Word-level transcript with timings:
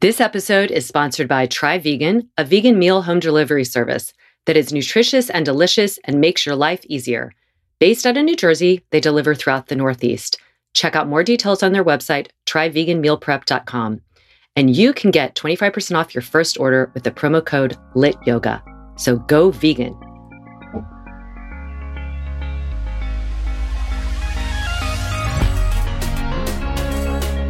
This 0.00 0.20
episode 0.20 0.70
is 0.70 0.86
sponsored 0.86 1.28
by 1.28 1.46
Try 1.46 1.78
Vegan, 1.78 2.28
a 2.36 2.44
vegan 2.44 2.78
meal 2.78 3.02
home 3.02 3.20
delivery 3.20 3.64
service 3.64 4.12
that 4.44 4.56
is 4.56 4.72
nutritious 4.72 5.30
and 5.30 5.46
delicious 5.46 5.98
and 6.04 6.20
makes 6.20 6.44
your 6.44 6.56
life 6.56 6.84
easier. 6.86 7.32
Based 7.78 8.04
out 8.04 8.16
of 8.16 8.24
New 8.24 8.36
Jersey, 8.36 8.84
they 8.90 9.00
deliver 9.00 9.34
throughout 9.34 9.68
the 9.68 9.76
Northeast. 9.76 10.38
Check 10.74 10.94
out 10.94 11.08
more 11.08 11.24
details 11.24 11.62
on 11.62 11.72
their 11.72 11.84
website, 11.84 12.28
tryveganmealprep.com. 12.46 14.00
And 14.56 14.76
you 14.76 14.92
can 14.92 15.10
get 15.10 15.34
25% 15.36 15.96
off 15.96 16.14
your 16.14 16.22
first 16.22 16.60
order 16.60 16.90
with 16.94 17.04
the 17.04 17.10
promo 17.10 17.44
code 17.44 17.76
LITYOGA. 17.94 19.00
So 19.00 19.16
go 19.16 19.50
vegan. 19.50 19.98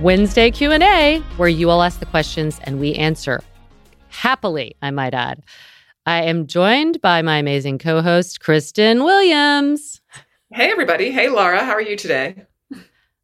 Wednesday 0.00 0.50
Q&A 0.50 1.18
where 1.36 1.48
you 1.48 1.70
all 1.70 1.82
ask 1.82 2.00
the 2.00 2.06
questions 2.06 2.58
and 2.64 2.80
we 2.80 2.94
answer 2.94 3.40
happily, 4.08 4.76
I 4.82 4.90
might 4.90 5.14
add. 5.14 5.42
I 6.06 6.22
am 6.22 6.46
joined 6.46 7.00
by 7.00 7.22
my 7.22 7.36
amazing 7.38 7.78
co-host 7.78 8.40
Kristen 8.40 9.04
Williams. 9.04 10.00
Hey 10.52 10.70
everybody. 10.70 11.10
Hey 11.12 11.28
Laura, 11.28 11.64
how 11.64 11.72
are 11.72 11.80
you 11.80 11.96
today? 11.96 12.44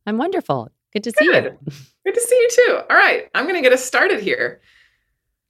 I'm 0.06 0.18
wonderful. 0.18 0.70
Good 0.92 1.04
to 1.04 1.10
see 1.10 1.26
Good. 1.26 1.44
you. 1.44 1.72
Good 2.04 2.14
to 2.14 2.20
see 2.20 2.36
you 2.36 2.48
too. 2.50 2.80
All 2.88 2.96
right, 2.96 3.28
I'm 3.34 3.44
going 3.44 3.56
to 3.56 3.60
get 3.62 3.72
us 3.72 3.84
started 3.84 4.20
here. 4.20 4.60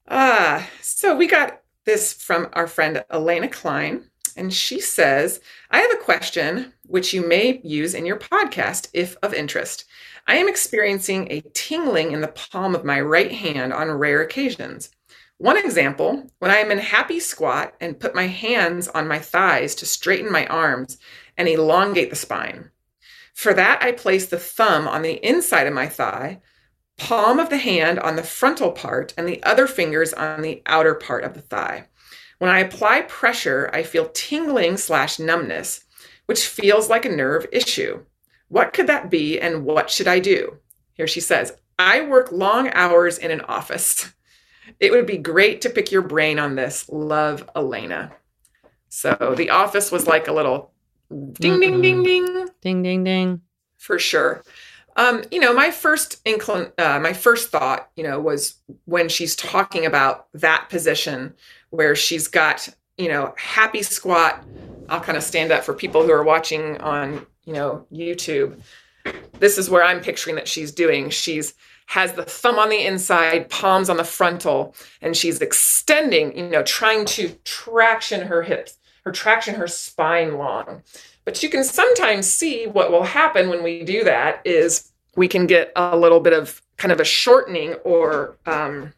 Ah, 0.08 0.68
so 0.80 1.14
we 1.14 1.26
got 1.28 1.60
this 1.84 2.12
from 2.12 2.48
our 2.54 2.66
friend 2.66 3.04
Elena 3.10 3.48
Klein, 3.48 4.04
and 4.36 4.52
she 4.52 4.80
says, 4.80 5.40
I 5.70 5.78
have 5.78 5.92
a 5.92 6.02
question 6.02 6.72
which 6.86 7.14
you 7.14 7.26
may 7.26 7.60
use 7.62 7.94
in 7.94 8.06
your 8.06 8.18
podcast 8.18 8.88
if 8.92 9.16
of 9.22 9.32
interest. 9.32 9.84
I 10.28 10.36
am 10.36 10.46
experiencing 10.46 11.32
a 11.32 11.40
tingling 11.54 12.12
in 12.12 12.20
the 12.20 12.28
palm 12.28 12.74
of 12.74 12.84
my 12.84 13.00
right 13.00 13.32
hand 13.32 13.72
on 13.72 13.90
rare 13.90 14.20
occasions. 14.20 14.90
One 15.38 15.56
example, 15.56 16.30
when 16.38 16.50
I 16.50 16.56
am 16.58 16.70
in 16.70 16.76
happy 16.76 17.18
squat 17.18 17.74
and 17.80 17.98
put 17.98 18.14
my 18.14 18.26
hands 18.26 18.88
on 18.88 19.08
my 19.08 19.20
thighs 19.20 19.74
to 19.76 19.86
straighten 19.86 20.30
my 20.30 20.46
arms 20.48 20.98
and 21.38 21.48
elongate 21.48 22.10
the 22.10 22.16
spine. 22.16 22.70
For 23.32 23.54
that, 23.54 23.82
I 23.82 23.92
place 23.92 24.26
the 24.26 24.38
thumb 24.38 24.86
on 24.86 25.00
the 25.00 25.14
inside 25.26 25.66
of 25.66 25.72
my 25.72 25.88
thigh, 25.88 26.42
palm 26.98 27.38
of 27.38 27.48
the 27.48 27.56
hand 27.56 27.98
on 27.98 28.16
the 28.16 28.22
frontal 28.22 28.72
part, 28.72 29.14
and 29.16 29.26
the 29.26 29.42
other 29.44 29.66
fingers 29.66 30.12
on 30.12 30.42
the 30.42 30.60
outer 30.66 30.94
part 30.94 31.24
of 31.24 31.32
the 31.32 31.40
thigh. 31.40 31.88
When 32.36 32.50
I 32.50 32.58
apply 32.58 33.02
pressure, 33.02 33.70
I 33.72 33.82
feel 33.82 34.10
tingling 34.12 34.76
slash 34.76 35.18
numbness, 35.18 35.86
which 36.26 36.46
feels 36.46 36.90
like 36.90 37.06
a 37.06 37.16
nerve 37.16 37.46
issue. 37.50 38.04
What 38.48 38.72
could 38.72 38.86
that 38.86 39.10
be 39.10 39.40
and 39.40 39.64
what 39.64 39.90
should 39.90 40.08
I 40.08 40.18
do? 40.18 40.58
Here 40.94 41.06
she 41.06 41.20
says, 41.20 41.56
I 41.78 42.02
work 42.02 42.32
long 42.32 42.70
hours 42.70 43.18
in 43.18 43.30
an 43.30 43.42
office. 43.42 44.12
It 44.80 44.92
would 44.92 45.06
be 45.06 45.16
great 45.16 45.62
to 45.62 45.70
pick 45.70 45.90
your 45.90 46.02
brain 46.02 46.38
on 46.38 46.54
this. 46.54 46.88
Love, 46.90 47.48
Elena. 47.56 48.12
So 48.88 49.34
the 49.36 49.50
office 49.50 49.90
was 49.90 50.06
like 50.06 50.28
a 50.28 50.32
little 50.32 50.72
ding, 51.08 51.60
ding, 51.60 51.80
ding, 51.80 52.02
ding. 52.02 52.48
Ding, 52.60 52.82
ding, 52.82 53.04
ding. 53.04 53.40
For 53.76 53.98
sure. 53.98 54.42
Um, 54.96 55.22
you 55.30 55.38
know, 55.38 55.54
my 55.54 55.70
first 55.70 56.22
inclin- 56.24 56.72
uh, 56.78 56.98
my 56.98 57.12
first 57.12 57.50
thought, 57.50 57.90
you 57.96 58.02
know, 58.02 58.18
was 58.18 58.56
when 58.84 59.08
she's 59.08 59.36
talking 59.36 59.86
about 59.86 60.26
that 60.34 60.68
position 60.68 61.34
where 61.70 61.94
she's 61.94 62.26
got, 62.26 62.68
you 62.98 63.08
know, 63.08 63.34
happy 63.38 63.82
squat. 63.82 64.44
I'll 64.88 65.00
kind 65.00 65.16
of 65.16 65.24
stand 65.24 65.52
up 65.52 65.64
for 65.64 65.74
people 65.74 66.02
who 66.02 66.10
are 66.10 66.24
watching 66.24 66.78
on 66.78 67.26
you 67.48 67.54
know, 67.54 67.86
YouTube. 67.90 68.60
This 69.40 69.56
is 69.56 69.70
where 69.70 69.82
I'm 69.82 70.00
picturing 70.00 70.36
that 70.36 70.46
she's 70.46 70.70
doing. 70.70 71.08
She's 71.08 71.54
has 71.86 72.12
the 72.12 72.22
thumb 72.22 72.58
on 72.58 72.68
the 72.68 72.84
inside, 72.84 73.48
palms 73.48 73.88
on 73.88 73.96
the 73.96 74.04
frontal, 74.04 74.74
and 75.00 75.16
she's 75.16 75.40
extending, 75.40 76.36
you 76.36 76.50
know, 76.50 76.62
trying 76.62 77.06
to 77.06 77.30
traction 77.44 78.20
her 78.26 78.42
hips, 78.42 78.76
her 79.06 79.10
traction 79.10 79.54
her 79.54 79.66
spine 79.66 80.36
long. 80.36 80.82
But 81.24 81.42
you 81.42 81.48
can 81.48 81.64
sometimes 81.64 82.30
see 82.30 82.66
what 82.66 82.92
will 82.92 83.04
happen 83.04 83.48
when 83.48 83.62
we 83.62 83.82
do 83.82 84.04
that 84.04 84.42
is 84.44 84.92
we 85.16 85.26
can 85.26 85.46
get 85.46 85.72
a 85.74 85.96
little 85.96 86.20
bit 86.20 86.34
of 86.34 86.60
kind 86.76 86.92
of 86.92 87.00
a 87.00 87.04
shortening 87.04 87.72
or 87.84 88.36
um, 88.44 88.92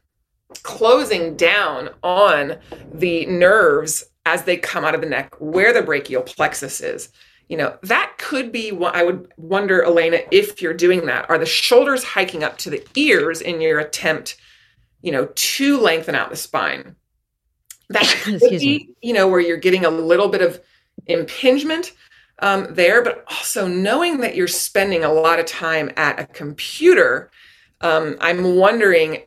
closing 0.62 1.36
down 1.36 1.90
on 2.02 2.56
the 2.92 3.26
nerves 3.26 4.04
as 4.26 4.44
they 4.44 4.56
come 4.56 4.84
out 4.84 4.94
of 4.94 5.00
the 5.00 5.08
neck 5.08 5.34
where 5.40 5.72
the 5.72 5.82
brachial 5.82 6.22
plexus 6.22 6.80
is. 6.80 7.10
You 7.48 7.56
know 7.56 7.76
that 7.82 8.14
could 8.18 8.52
be 8.52 8.70
what 8.70 8.94
i 8.94 9.02
would 9.02 9.32
wonder 9.36 9.82
elena 9.82 10.18
if 10.30 10.62
you're 10.62 10.74
doing 10.74 11.06
that. 11.06 11.28
Are 11.28 11.38
the 11.38 11.46
shoulders 11.46 12.04
hiking 12.04 12.44
up 12.44 12.58
to 12.58 12.70
the 12.70 12.86
ears 12.94 13.40
in 13.40 13.60
your 13.60 13.80
attempt 13.80 14.36
you 15.02 15.10
know 15.10 15.28
to 15.34 15.80
lengthen 15.80 16.14
out 16.14 16.30
the 16.30 16.36
spine? 16.36 16.94
That 17.88 18.06
could 18.22 18.40
be 18.40 18.90
you 19.02 19.12
know 19.12 19.26
where 19.26 19.40
you're 19.40 19.56
getting 19.56 19.84
a 19.84 19.90
little 19.90 20.28
bit 20.28 20.42
of 20.42 20.60
impingement 21.06 21.92
um, 22.38 22.68
there 22.70 23.02
but 23.02 23.24
also 23.28 23.66
knowing 23.66 24.18
that 24.18 24.34
you're 24.36 24.48
spending 24.48 25.04
a 25.04 25.12
lot 25.12 25.38
of 25.38 25.46
time 25.46 25.90
at 25.96 26.20
a 26.20 26.26
computer 26.26 27.30
um, 27.80 28.16
i'm 28.20 28.56
wondering 28.56 29.22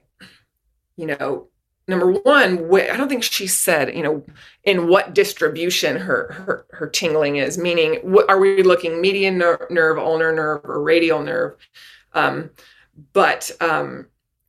you 0.98 1.07
know 1.07 1.48
number 1.88 2.12
one 2.12 2.69
wh- 2.69 2.92
i 2.92 2.98
don't 2.98 3.10
think 3.10 3.24
she 3.24 3.48
said 3.48 3.94
you 3.95 4.04
know 4.04 4.24
in 4.63 4.88
what 4.88 5.13
distribution 5.13 5.98
her 5.98 6.31
her, 6.34 6.66
her 6.72 6.88
tingling 6.88 7.38
is 7.38 7.57
meaning 7.57 7.95
what 8.04 8.30
are 8.30 8.40
we 8.40 8.63
looking 8.63 9.01
median 9.01 9.38
ner- 9.38 9.68
nerve 9.69 9.98
ulnar 9.98 10.34
nerve 10.34 10.62
or 10.63 10.81
radial 10.81 11.22
nerve? 11.22 11.56
Um, 12.13 12.51
but 13.13 13.51
um, 13.60 14.07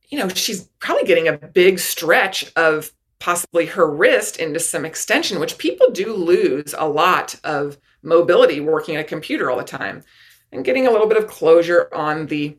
you 0.09 0.19
know 0.19 0.29
she's 0.29 0.69
probably 0.79 1.03
getting 1.03 1.27
a 1.27 1.37
big 1.37 1.79
stretch 1.79 2.51
of 2.55 2.91
possibly 3.19 3.65
her 3.65 3.89
wrist 3.89 4.37
into 4.37 4.59
some 4.59 4.85
extension 4.85 5.39
which 5.39 5.57
people 5.57 5.89
do 5.91 6.13
lose 6.13 6.75
a 6.77 6.87
lot 6.87 7.39
of 7.43 7.77
mobility 8.03 8.59
working 8.59 8.95
at 8.95 9.01
a 9.01 9.07
computer 9.07 9.49
all 9.49 9.57
the 9.57 9.63
time 9.63 10.03
and 10.51 10.63
getting 10.63 10.85
a 10.85 10.91
little 10.91 11.07
bit 11.07 11.17
of 11.17 11.27
closure 11.27 11.89
on 11.93 12.27
the 12.27 12.55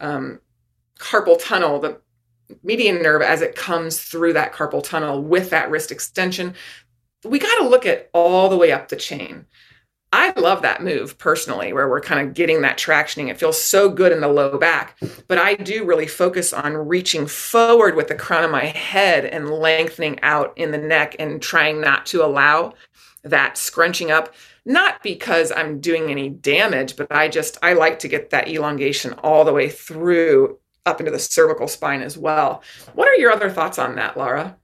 um, 0.00 0.40
carpal 0.98 1.38
tunnel 1.38 1.78
the 1.78 2.00
median 2.62 3.02
nerve 3.02 3.22
as 3.22 3.42
it 3.42 3.56
comes 3.56 4.00
through 4.00 4.34
that 4.34 4.52
carpal 4.52 4.82
tunnel 4.82 5.22
with 5.22 5.50
that 5.50 5.70
wrist 5.70 5.90
extension. 5.90 6.54
We 7.24 7.38
got 7.38 7.62
to 7.62 7.68
look 7.68 7.86
at 7.86 8.10
all 8.12 8.48
the 8.48 8.56
way 8.56 8.72
up 8.72 8.88
the 8.88 8.96
chain. 8.96 9.46
I 10.12 10.32
love 10.38 10.62
that 10.62 10.82
move 10.82 11.18
personally, 11.18 11.72
where 11.72 11.88
we're 11.88 12.00
kind 12.00 12.26
of 12.26 12.34
getting 12.34 12.62
that 12.62 12.78
tractioning. 12.78 13.28
It 13.28 13.38
feels 13.38 13.60
so 13.60 13.90
good 13.90 14.12
in 14.12 14.20
the 14.20 14.28
low 14.28 14.56
back. 14.56 14.96
But 15.26 15.38
I 15.38 15.54
do 15.54 15.84
really 15.84 16.06
focus 16.06 16.52
on 16.52 16.74
reaching 16.74 17.26
forward 17.26 17.96
with 17.96 18.08
the 18.08 18.14
crown 18.14 18.44
of 18.44 18.50
my 18.50 18.66
head 18.66 19.24
and 19.24 19.50
lengthening 19.50 20.20
out 20.22 20.56
in 20.56 20.70
the 20.70 20.78
neck 20.78 21.16
and 21.18 21.42
trying 21.42 21.80
not 21.80 22.06
to 22.06 22.24
allow 22.24 22.74
that 23.24 23.58
scrunching 23.58 24.10
up. 24.10 24.32
Not 24.64 25.02
because 25.02 25.52
I'm 25.52 25.80
doing 25.80 26.10
any 26.10 26.28
damage, 26.28 26.96
but 26.96 27.10
I 27.10 27.28
just, 27.28 27.58
I 27.62 27.74
like 27.74 27.98
to 28.00 28.08
get 28.08 28.30
that 28.30 28.48
elongation 28.48 29.12
all 29.22 29.44
the 29.44 29.52
way 29.52 29.68
through 29.68 30.58
up 30.86 31.00
into 31.00 31.10
the 31.10 31.18
cervical 31.18 31.68
spine 31.68 32.02
as 32.02 32.16
well. 32.16 32.62
What 32.94 33.08
are 33.08 33.16
your 33.16 33.32
other 33.32 33.50
thoughts 33.50 33.78
on 33.78 33.96
that, 33.96 34.16
Laura? 34.16 34.56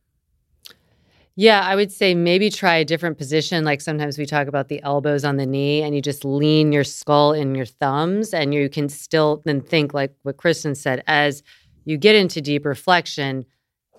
Yeah, 1.35 1.63
I 1.63 1.77
would 1.77 1.91
say 1.91 2.15
maybe 2.15 2.51
try 2.51 2.77
a 2.77 2.85
different 2.85 3.17
position. 3.17 3.65
Like 3.65 3.81
sometimes 3.81 4.19
we 4.19 4.27
talk 4.27 4.49
about 4.49 4.69
the 4.69 4.83
elbows 4.83 5.25
on 5.25 5.39
the 5.39 5.47
knee 5.47 5.83
and 5.83 5.95
you 5.95 6.03
just 6.03 6.25
lean 6.27 6.73
your 6.73 6.85
skull 6.85 7.33
in 7.33 7.55
your 7.55 7.65
thumbs 7.65 8.35
and 8.35 8.53
you 8.53 8.69
can 8.69 8.89
still 8.89 9.43
then 9.47 9.63
think 9.63 9.95
like 9.95 10.15
what 10.23 10.37
Kristen 10.37 10.75
said 10.75 11.03
as 11.07 11.43
you 11.85 11.97
get 11.97 12.15
into 12.15 12.43
deep 12.43 12.67
reflection, 12.67 13.47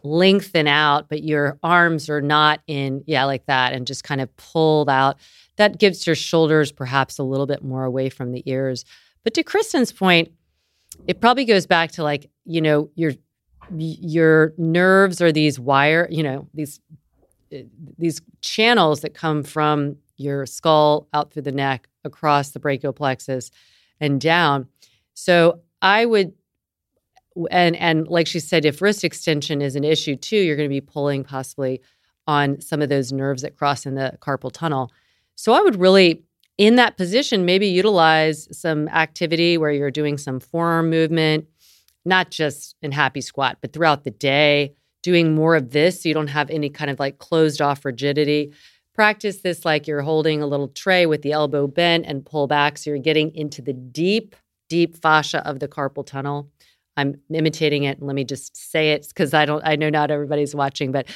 lengthen 0.04 0.68
out, 0.68 1.10
but 1.10 1.24
your 1.24 1.58
arms 1.64 2.08
are 2.08 2.22
not 2.22 2.62
in, 2.68 3.04
yeah, 3.08 3.26
like 3.26 3.46
that, 3.48 3.74
and 3.74 3.88
just 3.88 4.04
kind 4.04 4.22
of 4.22 4.36
pulled 4.38 4.90
out. 4.90 5.18
That 5.56 5.80
gives 5.80 6.06
your 6.06 6.16
shoulders 6.16 6.72
perhaps 6.72 7.18
a 7.18 7.24
little 7.24 7.48
bit 7.48 7.64
more 7.64 7.84
away 7.84 8.10
from 8.10 8.32
the 8.32 8.44
ears. 8.46 8.86
But 9.24 9.34
to 9.34 9.44
Kristen's 9.44 9.92
point, 9.92 10.32
it 11.08 11.22
probably 11.22 11.46
goes 11.46 11.66
back 11.66 11.92
to 11.94 12.04
like, 12.04 12.30
you 12.46 12.62
know, 12.62 12.90
your 12.96 13.14
your 13.70 14.54
nerves 14.58 15.22
are 15.22 15.32
these 15.32 15.60
wire, 15.60 16.08
you 16.12 16.24
know, 16.24 16.48
these 16.54 16.80
eh, 17.52 17.64
these 17.98 18.22
channels 18.42 19.02
that 19.02 19.14
come 19.14 19.44
from 19.44 19.98
your 20.18 20.46
skull 20.46 21.08
out 21.14 21.32
through 21.32 21.42
the 21.44 21.52
neck 21.52 21.88
across 22.04 22.52
the 22.52 22.60
brachial 22.60 22.94
plexus 22.94 23.52
and 24.00 24.20
down. 24.20 24.68
So 25.14 25.62
I 25.82 26.06
would 26.06 26.34
and 27.50 27.76
and 27.78 28.08
like 28.08 28.28
she 28.28 28.40
said 28.40 28.66
if 28.66 28.82
wrist 28.82 29.04
extension 29.04 29.62
is 29.62 29.76
an 29.76 29.84
issue 29.84 30.16
too 30.16 30.38
you're 30.38 30.56
going 30.56 30.70
to 30.70 30.74
be 30.74 30.82
pulling 30.82 31.24
possibly 31.24 31.82
on 32.28 32.62
some 32.62 32.82
of 32.82 32.90
those 32.90 33.12
nerves 33.12 33.42
that 33.42 33.58
cross 33.58 33.86
in 33.86 33.96
the 33.96 34.18
carpal 34.22 34.52
tunnel. 34.52 34.92
So 35.36 35.54
I 35.54 35.62
would 35.62 35.76
really 35.76 36.24
in 36.58 36.76
that 36.76 36.98
position 36.98 37.46
maybe 37.46 37.68
utilize 37.68 38.48
some 38.58 38.88
activity 38.90 39.58
where 39.58 39.72
you're 39.72 39.92
doing 39.92 40.18
some 40.18 40.40
forearm 40.40 40.90
movement 40.90 41.46
not 42.06 42.30
just 42.30 42.76
in 42.82 42.92
happy 42.92 43.22
squat 43.22 43.58
but 43.62 43.74
throughout 43.74 44.04
the 44.04 44.12
day 44.12 44.74
doing 45.04 45.36
more 45.36 45.56
of 45.56 45.72
this 45.72 46.02
so 46.02 46.10
you 46.10 46.16
don't 46.16 46.28
have 46.28 46.50
any 46.50 46.70
kind 46.70 46.90
of 46.90 47.00
like 47.00 47.20
closed 47.20 47.62
off 47.62 47.86
rigidity. 47.86 48.52
Practice 48.96 49.42
this 49.42 49.66
like 49.66 49.86
you're 49.86 50.02
holding 50.02 50.42
a 50.42 50.48
little 50.48 50.70
tray 50.70 51.06
with 51.06 51.22
the 51.22 51.34
elbow 51.34 51.68
bent 51.68 52.06
and 52.08 52.26
pull 52.26 52.48
back 52.48 52.78
so 52.78 52.90
you're 52.90 53.00
getting 53.00 53.36
into 53.36 53.62
the 53.62 53.74
deep, 53.74 54.36
deep 54.70 54.96
fascia 54.98 55.46
of 55.48 55.60
the 55.60 55.68
carpal 55.68 56.06
tunnel. 56.06 56.50
I'm 56.96 57.20
imitating 57.32 57.84
it. 57.84 58.02
Let 58.02 58.16
me 58.16 58.24
just 58.24 58.56
say 58.56 58.92
it 58.92 59.08
because 59.08 59.34
I 59.34 59.46
don't 59.46 59.66
I 59.66 59.76
know 59.76 59.90
not 59.90 60.10
everybody's 60.10 60.56
watching, 60.56 60.92
but 60.92 61.08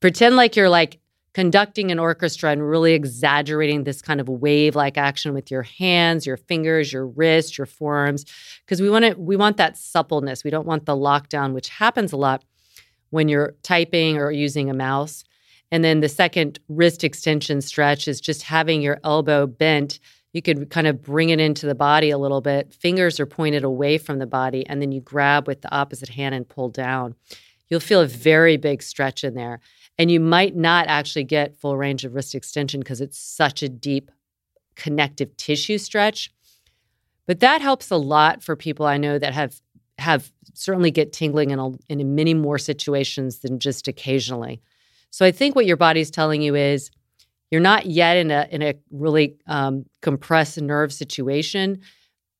pretend 0.00 0.36
like 0.36 0.56
you're 0.56 0.68
like 0.68 1.00
conducting 1.34 1.90
an 1.90 1.98
orchestra 1.98 2.50
and 2.50 2.68
really 2.68 2.92
exaggerating 2.92 3.84
this 3.84 4.02
kind 4.02 4.20
of 4.20 4.28
wave 4.28 4.76
like 4.76 4.98
action 4.98 5.32
with 5.32 5.50
your 5.50 5.62
hands, 5.62 6.26
your 6.26 6.36
fingers, 6.36 6.92
your 6.92 7.06
wrists, 7.06 7.56
your 7.56 7.66
forearms 7.66 8.24
because 8.64 8.80
we 8.80 8.90
want 8.90 9.04
to 9.04 9.14
we 9.14 9.36
want 9.36 9.56
that 9.56 9.76
suppleness. 9.78 10.44
We 10.44 10.50
don't 10.50 10.66
want 10.66 10.86
the 10.86 10.96
lockdown 10.96 11.52
which 11.52 11.68
happens 11.68 12.12
a 12.12 12.16
lot 12.16 12.44
when 13.10 13.28
you're 13.28 13.54
typing 13.62 14.16
or 14.16 14.30
using 14.30 14.70
a 14.70 14.74
mouse. 14.74 15.24
And 15.70 15.82
then 15.82 16.00
the 16.00 16.08
second 16.08 16.58
wrist 16.68 17.02
extension 17.02 17.60
stretch 17.62 18.06
is 18.06 18.20
just 18.20 18.42
having 18.42 18.82
your 18.82 19.00
elbow 19.04 19.46
bent. 19.46 20.00
You 20.32 20.42
could 20.42 20.70
kind 20.70 20.86
of 20.86 21.02
bring 21.02 21.30
it 21.30 21.40
into 21.40 21.66
the 21.66 21.74
body 21.74 22.10
a 22.10 22.18
little 22.18 22.40
bit. 22.40 22.74
Fingers 22.74 23.20
are 23.20 23.26
pointed 23.26 23.64
away 23.64 23.98
from 23.98 24.18
the 24.18 24.26
body, 24.26 24.66
and 24.66 24.80
then 24.80 24.92
you 24.92 25.00
grab 25.00 25.46
with 25.46 25.62
the 25.62 25.74
opposite 25.74 26.10
hand 26.10 26.34
and 26.34 26.48
pull 26.48 26.68
down. 26.68 27.14
You'll 27.68 27.80
feel 27.80 28.00
a 28.00 28.06
very 28.06 28.58
big 28.58 28.82
stretch 28.82 29.24
in 29.24 29.34
there. 29.34 29.60
And 29.98 30.10
you 30.10 30.20
might 30.20 30.56
not 30.56 30.86
actually 30.88 31.24
get 31.24 31.56
full 31.56 31.76
range 31.76 32.04
of 32.04 32.14
wrist 32.14 32.34
extension 32.34 32.80
because 32.80 33.00
it's 33.00 33.18
such 33.18 33.62
a 33.62 33.68
deep 33.68 34.10
connective 34.74 35.36
tissue 35.36 35.78
stretch. 35.78 36.32
But 37.26 37.40
that 37.40 37.60
helps 37.60 37.90
a 37.90 37.96
lot 37.96 38.42
for 38.42 38.56
people 38.56 38.86
I 38.86 38.96
know 38.96 39.18
that 39.18 39.34
have 39.34 39.60
have 39.98 40.32
certainly 40.54 40.90
get 40.90 41.12
tingling 41.12 41.50
in, 41.50 41.58
a, 41.58 41.70
in 41.88 42.14
many 42.14 42.34
more 42.34 42.58
situations 42.58 43.38
than 43.38 43.58
just 43.58 43.88
occasionally. 43.88 44.60
So 45.10 45.24
I 45.24 45.30
think 45.30 45.54
what 45.54 45.66
your 45.66 45.76
body's 45.76 46.10
telling 46.10 46.42
you 46.42 46.54
is 46.54 46.90
you're 47.50 47.60
not 47.60 47.86
yet 47.86 48.16
in 48.16 48.30
a 48.30 48.48
in 48.50 48.62
a 48.62 48.74
really 48.90 49.36
um, 49.46 49.84
compressed 50.00 50.60
nerve 50.60 50.92
situation, 50.92 51.80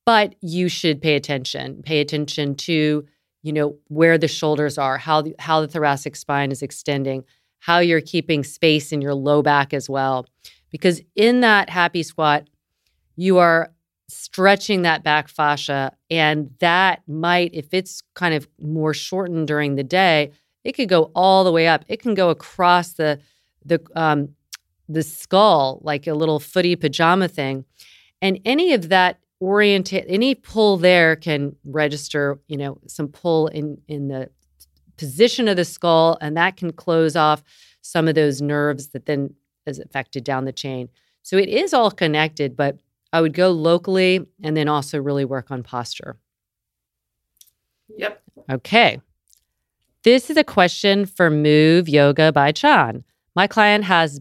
but 0.06 0.34
you 0.40 0.68
should 0.68 1.02
pay 1.02 1.14
attention. 1.14 1.82
Pay 1.82 2.00
attention 2.00 2.54
to 2.56 3.06
you 3.42 3.52
know 3.52 3.76
where 3.88 4.16
the 4.16 4.28
shoulders 4.28 4.78
are, 4.78 4.96
how 4.96 5.22
the, 5.22 5.34
how 5.38 5.60
the 5.60 5.68
thoracic 5.68 6.16
spine 6.16 6.50
is 6.50 6.62
extending, 6.62 7.24
how 7.62 7.78
you're 7.78 8.00
keeping 8.00 8.42
space 8.42 8.90
in 8.90 9.00
your 9.00 9.14
low 9.14 9.40
back 9.40 9.72
as 9.72 9.88
well, 9.88 10.26
because 10.68 11.00
in 11.14 11.42
that 11.42 11.70
happy 11.70 12.02
squat, 12.02 12.50
you 13.14 13.38
are 13.38 13.72
stretching 14.08 14.82
that 14.82 15.04
back 15.04 15.28
fascia. 15.28 15.92
And 16.10 16.50
that 16.58 17.02
might, 17.06 17.54
if 17.54 17.72
it's 17.72 18.02
kind 18.14 18.34
of 18.34 18.48
more 18.60 18.92
shortened 18.92 19.46
during 19.46 19.76
the 19.76 19.84
day, 19.84 20.32
it 20.64 20.72
could 20.72 20.88
go 20.88 21.12
all 21.14 21.44
the 21.44 21.52
way 21.52 21.68
up. 21.68 21.84
It 21.86 22.02
can 22.02 22.14
go 22.14 22.30
across 22.30 22.94
the 22.94 23.20
the 23.64 23.80
um, 23.94 24.30
the 24.88 25.04
skull 25.04 25.80
like 25.84 26.08
a 26.08 26.14
little 26.14 26.40
footy 26.40 26.74
pajama 26.74 27.28
thing, 27.28 27.64
and 28.20 28.40
any 28.44 28.72
of 28.72 28.88
that 28.88 29.20
orientate 29.40 30.04
any 30.08 30.34
pull 30.34 30.78
there 30.78 31.14
can 31.14 31.54
register, 31.64 32.40
you 32.48 32.56
know, 32.56 32.78
some 32.88 33.06
pull 33.06 33.46
in 33.46 33.78
in 33.86 34.08
the 34.08 34.30
position 35.02 35.48
of 35.48 35.56
the 35.56 35.64
skull, 35.64 36.16
and 36.20 36.36
that 36.36 36.56
can 36.56 36.72
close 36.72 37.16
off 37.16 37.42
some 37.80 38.06
of 38.06 38.14
those 38.14 38.40
nerves 38.40 38.90
that 38.90 39.06
then 39.06 39.34
is 39.66 39.80
affected 39.80 40.22
down 40.22 40.44
the 40.44 40.52
chain. 40.52 40.88
So 41.22 41.36
it 41.36 41.48
is 41.48 41.74
all 41.74 41.90
connected, 41.90 42.56
but 42.56 42.78
I 43.12 43.20
would 43.20 43.32
go 43.32 43.50
locally 43.50 44.24
and 44.44 44.56
then 44.56 44.68
also 44.68 45.00
really 45.00 45.24
work 45.24 45.50
on 45.50 45.64
posture. 45.64 46.18
Yep. 47.96 48.22
Okay. 48.48 49.00
This 50.04 50.30
is 50.30 50.36
a 50.36 50.44
question 50.44 51.04
for 51.04 51.28
Move 51.28 51.88
Yoga 51.88 52.30
by 52.30 52.52
Chan. 52.52 53.02
My 53.34 53.48
client 53.48 53.82
has 53.82 54.20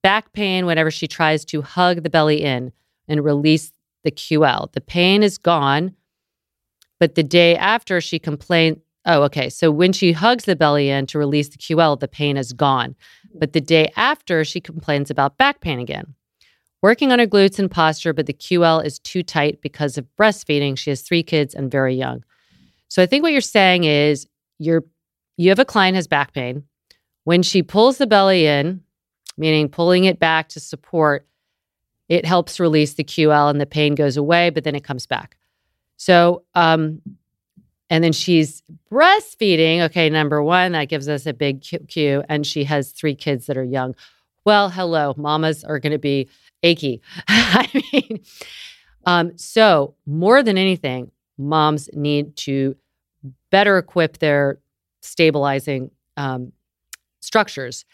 back 0.00 0.32
pain 0.32 0.64
whenever 0.64 0.92
she 0.92 1.08
tries 1.08 1.44
to 1.46 1.60
hug 1.60 2.04
the 2.04 2.10
belly 2.10 2.40
in 2.40 2.70
and 3.08 3.24
release 3.24 3.72
the 4.04 4.12
QL. 4.12 4.70
The 4.70 4.80
pain 4.80 5.24
is 5.24 5.38
gone, 5.38 5.96
but 7.00 7.16
the 7.16 7.24
day 7.24 7.56
after 7.56 8.00
she 8.00 8.20
complained. 8.20 8.80
Oh, 9.06 9.22
okay. 9.24 9.48
So 9.48 9.70
when 9.70 9.92
she 9.92 10.12
hugs 10.12 10.44
the 10.44 10.56
belly 10.56 10.90
in 10.90 11.06
to 11.06 11.18
release 11.18 11.48
the 11.48 11.58
QL, 11.58 11.98
the 11.98 12.08
pain 12.08 12.36
is 12.36 12.52
gone. 12.52 12.94
But 13.34 13.54
the 13.54 13.60
day 13.60 13.90
after, 13.96 14.44
she 14.44 14.60
complains 14.60 15.10
about 15.10 15.38
back 15.38 15.60
pain 15.60 15.78
again 15.78 16.14
working 16.82 17.12
on 17.12 17.18
her 17.18 17.26
glutes 17.26 17.58
and 17.58 17.70
posture, 17.70 18.12
but 18.12 18.26
the 18.26 18.32
QL 18.32 18.84
is 18.84 18.98
too 18.98 19.22
tight 19.22 19.60
because 19.60 19.98
of 19.98 20.06
breastfeeding. 20.18 20.78
She 20.78 20.90
has 20.90 21.02
three 21.02 21.22
kids 21.22 21.54
and 21.54 21.70
very 21.70 21.94
young. 21.94 22.24
So 22.88 23.02
I 23.02 23.06
think 23.06 23.22
what 23.22 23.32
you're 23.32 23.40
saying 23.40 23.84
is 23.84 24.26
you're 24.58 24.84
you 25.36 25.48
have 25.48 25.58
a 25.58 25.64
client 25.64 25.94
has 25.94 26.06
back 26.06 26.34
pain. 26.34 26.64
When 27.24 27.42
she 27.42 27.62
pulls 27.62 27.98
the 27.98 28.06
belly 28.06 28.46
in, 28.46 28.82
meaning 29.38 29.68
pulling 29.68 30.04
it 30.04 30.18
back 30.18 30.48
to 30.50 30.60
support, 30.60 31.26
it 32.08 32.26
helps 32.26 32.60
release 32.60 32.94
the 32.94 33.04
QL 33.04 33.48
and 33.48 33.60
the 33.60 33.66
pain 33.66 33.94
goes 33.94 34.16
away, 34.16 34.50
but 34.50 34.64
then 34.64 34.74
it 34.74 34.84
comes 34.84 35.06
back. 35.06 35.36
So, 35.96 36.44
um, 36.54 37.00
and 37.90 38.04
then 38.04 38.12
she's 38.12 38.62
breastfeeding. 38.90 39.80
Okay, 39.80 40.08
number 40.08 40.42
one, 40.42 40.72
that 40.72 40.88
gives 40.88 41.08
us 41.08 41.26
a 41.26 41.34
big 41.34 41.60
cue. 41.88 42.22
And 42.28 42.46
she 42.46 42.64
has 42.64 42.92
three 42.92 43.16
kids 43.16 43.46
that 43.46 43.56
are 43.56 43.64
young. 43.64 43.96
Well, 44.44 44.70
hello, 44.70 45.12
mamas 45.16 45.64
are 45.64 45.80
going 45.80 45.92
to 45.92 45.98
be 45.98 46.28
achy. 46.62 47.02
I 47.28 47.68
mean, 47.92 48.22
um, 49.04 49.36
so 49.36 49.96
more 50.06 50.42
than 50.42 50.56
anything, 50.56 51.10
moms 51.36 51.90
need 51.92 52.36
to 52.36 52.76
better 53.50 53.76
equip 53.76 54.18
their 54.18 54.60
stabilizing 55.02 55.90
um, 56.16 56.52
structures. 57.20 57.84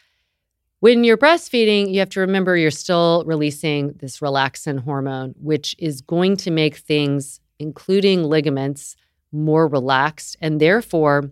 When 0.80 1.04
you're 1.04 1.16
breastfeeding, 1.16 1.90
you 1.92 2.00
have 2.00 2.10
to 2.10 2.20
remember 2.20 2.56
you're 2.56 2.70
still 2.70 3.24
releasing 3.26 3.94
this 3.94 4.18
relaxin 4.18 4.78
hormone, 4.80 5.34
which 5.40 5.74
is 5.78 6.02
going 6.02 6.36
to 6.38 6.50
make 6.50 6.76
things, 6.76 7.40
including 7.58 8.24
ligaments, 8.24 8.94
more 9.36 9.68
relaxed 9.68 10.36
and 10.40 10.60
therefore 10.60 11.30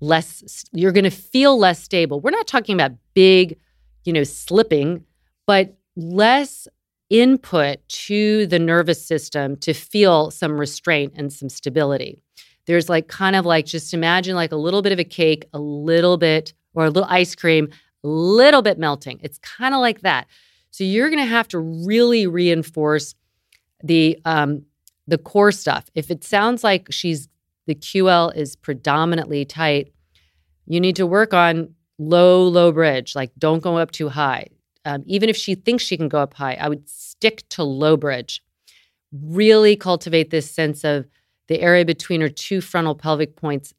less, 0.00 0.64
you're 0.72 0.92
going 0.92 1.04
to 1.04 1.10
feel 1.10 1.58
less 1.58 1.82
stable. 1.82 2.20
We're 2.20 2.30
not 2.30 2.46
talking 2.46 2.74
about 2.74 2.92
big, 3.14 3.58
you 4.04 4.12
know, 4.12 4.24
slipping, 4.24 5.04
but 5.46 5.76
less 5.96 6.68
input 7.10 7.86
to 7.88 8.46
the 8.46 8.58
nervous 8.58 9.04
system 9.04 9.56
to 9.56 9.72
feel 9.72 10.30
some 10.30 10.58
restraint 10.58 11.12
and 11.16 11.32
some 11.32 11.48
stability. 11.48 12.18
There's 12.66 12.88
like 12.88 13.08
kind 13.08 13.36
of 13.36 13.44
like 13.44 13.66
just 13.66 13.92
imagine 13.92 14.34
like 14.34 14.52
a 14.52 14.56
little 14.56 14.82
bit 14.82 14.92
of 14.92 14.98
a 14.98 15.04
cake, 15.04 15.46
a 15.52 15.58
little 15.58 16.16
bit, 16.16 16.54
or 16.74 16.86
a 16.86 16.90
little 16.90 17.08
ice 17.10 17.34
cream, 17.34 17.68
a 18.02 18.08
little 18.08 18.62
bit 18.62 18.78
melting. 18.78 19.20
It's 19.22 19.38
kind 19.38 19.74
of 19.74 19.80
like 19.80 20.00
that. 20.00 20.26
So 20.70 20.84
you're 20.84 21.10
going 21.10 21.22
to 21.22 21.26
have 21.26 21.48
to 21.48 21.58
really 21.58 22.26
reinforce 22.26 23.14
the 23.84 24.18
um, 24.24 24.64
the 25.06 25.18
core 25.18 25.52
stuff. 25.52 25.90
If 25.94 26.10
it 26.10 26.24
sounds 26.24 26.62
like 26.64 26.88
she's 26.90 27.28
the 27.66 27.74
QL 27.74 28.34
is 28.36 28.56
predominantly 28.56 29.44
tight, 29.44 29.92
you 30.66 30.80
need 30.80 30.96
to 30.96 31.06
work 31.06 31.32
on 31.32 31.74
low, 31.98 32.46
low 32.46 32.72
bridge. 32.72 33.14
Like 33.14 33.30
don't 33.38 33.62
go 33.62 33.78
up 33.78 33.90
too 33.90 34.08
high. 34.08 34.48
Um, 34.84 35.04
even 35.06 35.28
if 35.28 35.36
she 35.36 35.54
thinks 35.54 35.84
she 35.84 35.96
can 35.96 36.08
go 36.08 36.18
up 36.18 36.34
high, 36.34 36.54
I 36.54 36.68
would 36.68 36.88
stick 36.88 37.44
to 37.50 37.62
low 37.62 37.96
bridge. 37.96 38.42
Really 39.12 39.76
cultivate 39.76 40.30
this 40.30 40.50
sense 40.50 40.84
of 40.84 41.06
the 41.48 41.60
area 41.60 41.84
between 41.84 42.20
her 42.20 42.28
two 42.28 42.60
frontal 42.60 42.94
pelvic 42.94 43.36
points 43.36 43.74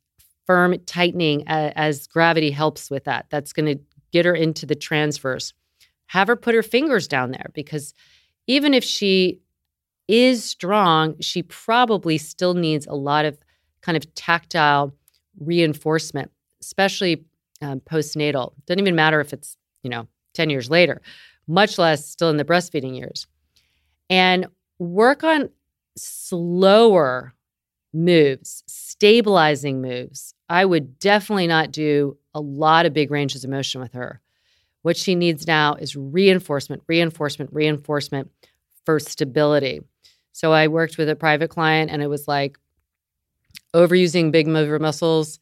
firm 0.46 0.77
tightening 0.86 1.44
as, 1.48 1.74
as 1.75 2.08
gravity 2.08 2.51
helps 2.51 2.89
with 2.89 3.06
that. 3.06 3.25
That's 3.30 3.53
going 3.53 3.77
to 3.77 3.84
get 4.12 4.25
her 4.25 4.36
into 4.36 4.65
the 4.65 4.75
transverse. 4.75 5.53
Have 6.08 6.27
her 6.27 6.36
put 6.36 6.56
her 6.56 6.63
fingers 6.63 7.08
down 7.08 7.32
there 7.32 7.50
because 7.53 7.94
even 8.48 8.74
if 8.74 8.84
she 8.84 9.39
is 10.07 10.43
strong, 10.43 11.19
she 11.19 11.43
probably 11.43 12.17
still 12.17 12.53
needs 12.53 12.88
a 12.88 12.93
lot 12.93 13.25
of 13.25 13.38
kind 13.81 13.98
of 13.98 14.13
tactile 14.15 14.93
reinforcement, 15.39 16.31
especially 16.62 17.25
um, 17.62 17.79
postnatal. 17.81 18.53
Doesn't 18.65 18.79
even 18.79 18.95
matter 18.95 19.19
if 19.19 19.33
it's, 19.33 19.57
you 19.83 19.89
know, 19.89 20.07
10 20.33 20.50
years 20.50 20.69
later, 20.69 21.01
much 21.48 21.77
less 21.77 22.05
still 22.05 22.29
in 22.29 22.38
the 22.38 22.45
breastfeeding 22.45 22.98
years. 22.98 23.27
And 24.10 24.48
work 24.79 25.24
on 25.24 25.50
slower 25.95 27.33
moves, 27.93 28.63
stabilizing 28.67 29.81
moves. 29.81 30.33
I 30.50 30.65
would 30.65 31.00
definitely 31.00 31.48
not 31.48 31.72
do 31.72 32.17
a 32.33 32.41
lot 32.41 32.86
of 32.86 32.93
big 32.93 33.12
ranges 33.12 33.43
of 33.43 33.50
motion 33.50 33.79
with 33.79 33.93
her. 33.93 34.19
What 34.81 34.98
she 34.98 35.15
needs 35.15 35.48
now 35.48 35.75
is 35.75 35.95
reinforcement, 35.95 36.83
reinforcement, 36.88 37.53
reinforcement 37.53 38.31
for 38.86 39.00
stability. 39.00 39.82
So 40.32 40.52
I 40.52 40.68
worked 40.68 40.98
with 40.98 41.10
a 41.10 41.16
private 41.16 41.50
client 41.50 41.92
and 41.92 42.02
it 42.02 42.08
was 42.08 42.28
like 42.28 42.58
overusing 43.74 44.32
big 44.32 44.48
mover 44.48 44.80
muscles. 44.80 45.40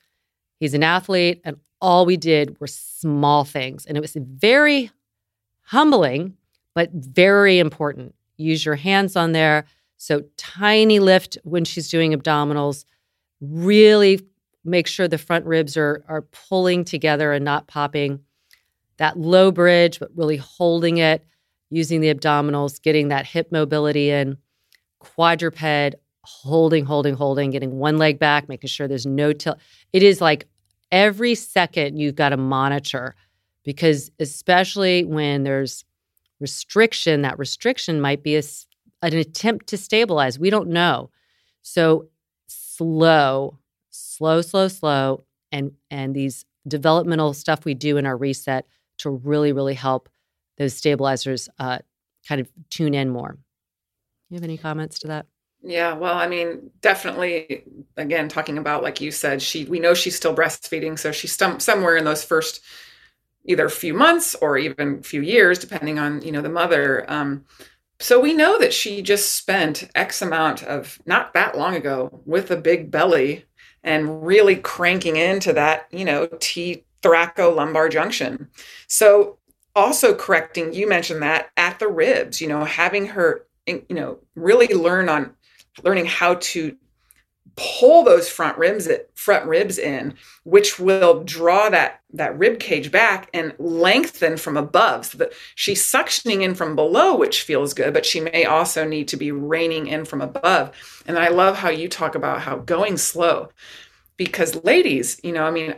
He's 0.59 0.73
an 0.73 0.83
athlete 0.83 1.41
and 1.43 1.57
all 1.81 2.05
we 2.05 2.17
did 2.17 2.59
were 2.59 2.67
small 2.67 3.43
things. 3.43 3.85
And 3.85 3.97
it 3.97 4.01
was 4.01 4.15
very 4.15 4.91
humbling, 5.63 6.37
but 6.75 6.91
very 6.91 7.59
important. 7.59 8.13
Use 8.37 8.65
your 8.65 8.75
hands 8.75 9.15
on 9.15 9.31
there. 9.31 9.65
So, 9.97 10.23
tiny 10.37 10.99
lift 10.99 11.37
when 11.43 11.63
she's 11.63 11.89
doing 11.89 12.13
abdominals. 12.13 12.85
Really 13.39 14.19
make 14.63 14.87
sure 14.87 15.07
the 15.07 15.17
front 15.17 15.45
ribs 15.45 15.77
are, 15.77 16.03
are 16.07 16.21
pulling 16.21 16.83
together 16.83 17.31
and 17.33 17.43
not 17.43 17.67
popping. 17.67 18.19
That 18.97 19.17
low 19.17 19.51
bridge, 19.51 19.99
but 19.99 20.09
really 20.15 20.37
holding 20.37 20.97
it, 20.97 21.25
using 21.71 22.01
the 22.01 22.13
abdominals, 22.13 22.79
getting 22.81 23.07
that 23.07 23.25
hip 23.25 23.51
mobility 23.51 24.11
in. 24.11 24.37
Quadruped, 24.99 25.95
holding, 26.23 26.85
holding, 26.85 27.15
holding, 27.15 27.49
getting 27.49 27.79
one 27.79 27.97
leg 27.97 28.19
back, 28.19 28.47
making 28.47 28.67
sure 28.67 28.87
there's 28.87 29.07
no 29.07 29.33
tilt. 29.33 29.57
It 29.93 30.03
is 30.03 30.21
like 30.21 30.47
every 30.91 31.33
second 31.33 31.97
you've 31.97 32.15
got 32.15 32.29
to 32.29 32.37
monitor 32.37 33.15
because, 33.63 34.11
especially 34.19 35.03
when 35.05 35.43
there's 35.43 35.83
restriction, 36.39 37.23
that 37.23 37.39
restriction 37.39 37.99
might 37.99 38.21
be 38.21 38.35
a 38.35 38.43
an 39.03 39.15
attempt 39.15 39.65
to 39.67 39.77
stabilize. 39.77 40.37
We 40.37 40.51
don't 40.51 40.69
know. 40.69 41.09
So 41.63 42.09
slow, 42.47 43.57
slow, 43.89 44.41
slow, 44.41 44.67
slow, 44.67 45.23
and 45.51 45.71
and 45.89 46.15
these 46.15 46.45
developmental 46.67 47.33
stuff 47.33 47.65
we 47.65 47.73
do 47.73 47.97
in 47.97 48.05
our 48.05 48.15
reset 48.17 48.67
to 48.99 49.09
really, 49.09 49.51
really 49.51 49.73
help 49.73 50.09
those 50.61 50.75
stabilizers 50.75 51.49
uh, 51.57 51.79
kind 52.27 52.39
of 52.39 52.47
tune 52.69 52.93
in 52.93 53.09
more. 53.09 53.37
You 54.29 54.35
have 54.35 54.43
any 54.43 54.57
comments 54.57 54.99
to 54.99 55.07
that? 55.07 55.25
Yeah, 55.63 55.93
well, 55.93 56.15
I 56.15 56.27
mean, 56.27 56.69
definitely. 56.81 57.63
Again, 57.97 58.29
talking 58.29 58.57
about 58.57 58.83
like 58.83 59.01
you 59.01 59.11
said, 59.11 59.41
she 59.41 59.65
we 59.65 59.79
know 59.79 59.93
she's 59.93 60.15
still 60.15 60.35
breastfeeding, 60.35 60.97
so 60.97 61.11
she's 61.11 61.35
some, 61.35 61.59
somewhere 61.59 61.97
in 61.97 62.05
those 62.05 62.23
first 62.23 62.61
either 63.45 63.69
few 63.69 63.93
months 63.93 64.35
or 64.35 64.57
even 64.57 65.01
few 65.01 65.21
years, 65.21 65.59
depending 65.59 65.99
on 65.99 66.21
you 66.21 66.31
know 66.31 66.41
the 66.41 66.49
mother. 66.49 67.05
Um, 67.11 67.45
so 67.99 68.19
we 68.19 68.33
know 68.33 68.57
that 68.59 68.73
she 68.73 69.01
just 69.01 69.35
spent 69.35 69.89
X 69.93 70.21
amount 70.21 70.63
of 70.63 70.99
not 71.05 71.33
that 71.33 71.57
long 71.57 71.75
ago 71.75 72.21
with 72.25 72.49
a 72.49 72.55
big 72.55 72.89
belly 72.89 73.45
and 73.83 74.25
really 74.25 74.55
cranking 74.55 75.15
into 75.15 75.53
that, 75.53 75.87
you 75.91 76.05
know, 76.05 76.27
T 76.39 76.85
thoracolumbar 77.01 77.91
junction. 77.91 78.47
So 78.87 79.37
also 79.75 80.13
correcting, 80.13 80.73
you 80.73 80.87
mentioned 80.87 81.21
that 81.21 81.51
at 81.57 81.79
the 81.79 81.87
ribs, 81.87 82.41
you 82.41 82.47
know, 82.47 82.65
having 82.65 83.07
her, 83.07 83.45
you 83.65 83.83
know, 83.89 84.19
really 84.35 84.67
learn 84.67 85.09
on 85.09 85.33
learning 85.83 86.05
how 86.05 86.35
to 86.35 86.75
pull 87.55 88.03
those 88.03 88.29
front 88.29 88.57
ribs 88.57 88.87
front 89.13 89.45
ribs 89.45 89.77
in 89.77 90.13
which 90.43 90.79
will 90.79 91.23
draw 91.23 91.69
that 91.69 92.01
that 92.13 92.37
rib 92.37 92.59
cage 92.59 92.91
back 92.91 93.29
and 93.33 93.53
lengthen 93.59 94.37
from 94.37 94.55
above 94.55 95.05
so 95.05 95.17
that 95.17 95.33
she's 95.55 95.83
suctioning 95.83 96.41
in 96.41 96.55
from 96.55 96.75
below 96.75 97.15
which 97.15 97.41
feels 97.43 97.73
good 97.73 97.93
but 97.93 98.05
she 98.05 98.21
may 98.21 98.45
also 98.45 98.87
need 98.87 99.07
to 99.07 99.17
be 99.17 99.31
reining 99.31 99.87
in 99.87 100.05
from 100.05 100.21
above. 100.21 100.71
And 101.05 101.19
i 101.19 101.27
love 101.27 101.57
how 101.57 101.69
you 101.69 101.89
talk 101.89 102.15
about 102.15 102.41
how 102.41 102.57
going 102.57 102.97
slow 102.97 103.49
because 104.15 104.63
ladies 104.63 105.19
you 105.23 105.33
know 105.33 105.43
i 105.43 105.51
mean 105.51 105.75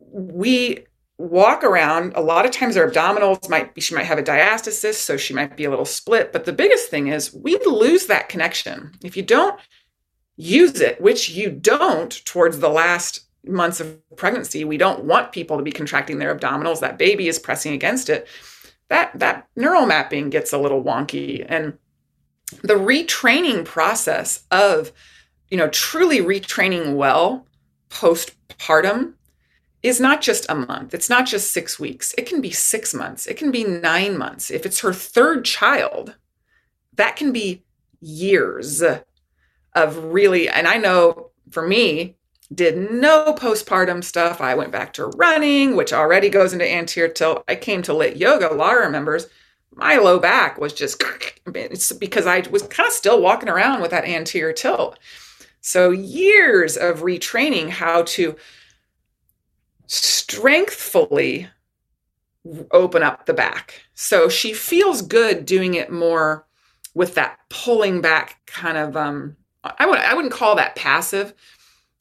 we 0.00 0.86
walk 1.18 1.64
around 1.64 2.12
a 2.14 2.20
lot 2.20 2.44
of 2.44 2.50
times 2.50 2.76
her 2.76 2.90
abdominals 2.90 3.48
might 3.48 3.74
be 3.74 3.80
she 3.80 3.94
might 3.94 4.04
have 4.04 4.18
a 4.18 4.22
diastasis 4.22 4.94
so 4.94 5.16
she 5.16 5.32
might 5.32 5.56
be 5.56 5.64
a 5.64 5.70
little 5.70 5.86
split 5.86 6.30
but 6.30 6.44
the 6.44 6.52
biggest 6.52 6.90
thing 6.90 7.06
is 7.06 7.32
we 7.32 7.58
lose 7.64 8.06
that 8.06 8.28
connection 8.28 8.92
if 9.02 9.16
you 9.16 9.22
don't 9.22 9.58
use 10.36 10.80
it, 10.80 11.00
which 11.00 11.30
you 11.30 11.50
don't 11.50 12.24
towards 12.24 12.58
the 12.58 12.68
last 12.68 13.20
months 13.44 13.80
of 13.80 13.98
pregnancy. 14.16 14.64
We 14.64 14.76
don't 14.76 15.04
want 15.04 15.32
people 15.32 15.56
to 15.56 15.62
be 15.62 15.72
contracting 15.72 16.18
their 16.18 16.34
abdominals. 16.34 16.80
That 16.80 16.98
baby 16.98 17.28
is 17.28 17.38
pressing 17.38 17.72
against 17.72 18.08
it. 18.08 18.28
That 18.88 19.18
that 19.18 19.48
neural 19.56 19.86
mapping 19.86 20.30
gets 20.30 20.52
a 20.52 20.58
little 20.58 20.82
wonky. 20.82 21.44
And 21.48 21.78
the 22.62 22.74
retraining 22.74 23.64
process 23.64 24.44
of, 24.50 24.92
you 25.50 25.56
know, 25.56 25.68
truly 25.68 26.18
retraining 26.20 26.94
well 26.94 27.46
postpartum 27.88 29.14
is 29.82 30.00
not 30.00 30.20
just 30.20 30.46
a 30.48 30.54
month. 30.54 30.94
It's 30.94 31.10
not 31.10 31.26
just 31.26 31.52
six 31.52 31.78
weeks. 31.78 32.14
It 32.18 32.26
can 32.26 32.40
be 32.40 32.50
six 32.50 32.92
months. 32.94 33.26
It 33.26 33.36
can 33.36 33.50
be 33.50 33.64
nine 33.64 34.16
months. 34.16 34.50
If 34.50 34.66
it's 34.66 34.80
her 34.80 34.92
third 34.92 35.44
child, 35.44 36.16
that 36.94 37.16
can 37.16 37.32
be 37.32 37.62
years 38.00 38.82
of 39.74 39.96
really, 40.04 40.48
and 40.48 40.66
I 40.66 40.78
know 40.78 41.30
for 41.50 41.66
me, 41.66 42.16
did 42.54 42.92
no 42.92 43.34
postpartum 43.34 44.04
stuff. 44.04 44.40
I 44.40 44.54
went 44.54 44.70
back 44.70 44.92
to 44.94 45.06
running, 45.06 45.74
which 45.74 45.92
already 45.92 46.28
goes 46.28 46.52
into 46.52 46.70
anterior 46.70 47.12
tilt. 47.12 47.44
I 47.48 47.56
came 47.56 47.82
to 47.82 47.92
lit 47.92 48.16
yoga. 48.16 48.54
Laura 48.54 48.86
remembers 48.86 49.26
my 49.74 49.96
low 49.96 50.18
back 50.18 50.58
was 50.58 50.72
just 50.72 51.02
it's 51.46 51.92
because 51.92 52.26
I 52.26 52.40
was 52.50 52.62
kind 52.62 52.86
of 52.86 52.92
still 52.92 53.20
walking 53.20 53.48
around 53.48 53.82
with 53.82 53.90
that 53.90 54.04
anterior 54.04 54.52
tilt. 54.52 54.98
So 55.60 55.90
years 55.90 56.76
of 56.76 57.00
retraining 57.00 57.68
how 57.68 58.02
to 58.02 58.36
strengthfully 59.86 61.48
open 62.70 63.02
up 63.02 63.26
the 63.26 63.34
back. 63.34 63.82
So 63.94 64.28
she 64.28 64.52
feels 64.52 65.02
good 65.02 65.46
doing 65.46 65.74
it 65.74 65.90
more 65.90 66.46
with 66.94 67.14
that 67.14 67.38
pulling 67.50 68.00
back 68.00 68.40
kind 68.46 68.78
of 68.78 68.96
um 68.96 69.36
I 69.78 69.86
would 69.86 69.98
I 69.98 70.14
wouldn't 70.14 70.32
call 70.32 70.56
that 70.56 70.76
passive, 70.76 71.34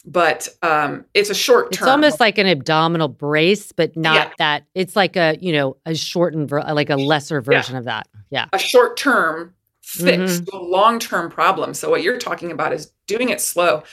but 0.06 0.48
um, 0.62 1.06
it's 1.13 1.30
a 1.30 1.36
short 1.36 1.72
term. 1.72 1.88
It's 1.88 1.92
almost 1.92 2.20
like 2.20 2.38
an 2.38 2.48
abdominal 2.48 3.08
brace, 3.08 3.72
but 3.72 3.96
not 3.96 4.15
yeah. 4.15 4.34
that. 4.38 4.65
It's 4.75 4.96
like 4.96 5.15
a 5.15 5.38
you 5.39 5.51
know 5.51 5.77
a 5.86 5.96
shortened 5.96 6.50
ver- 6.50 6.62
like 6.74 6.89
a 6.89 6.96
lesser 6.96 7.42
version 7.42 7.74
yeah. 7.74 7.80
of 7.80 7.86
that. 7.86 8.08
Yeah, 8.30 8.46
a 8.54 8.60
short 8.60 8.98
term 8.98 9.54
fix 9.82 10.39
mm-hmm. 10.39 10.56
a 10.56 10.60
long 10.60 11.00
term 11.00 11.30
problem. 11.30 11.74
So 11.74 11.89
what 11.89 12.04
you're 12.04 12.18
talking 12.18 12.51
about 12.51 12.74
is 12.74 12.92
doing 13.08 13.30
it 13.30 13.42
slow, 13.42 13.84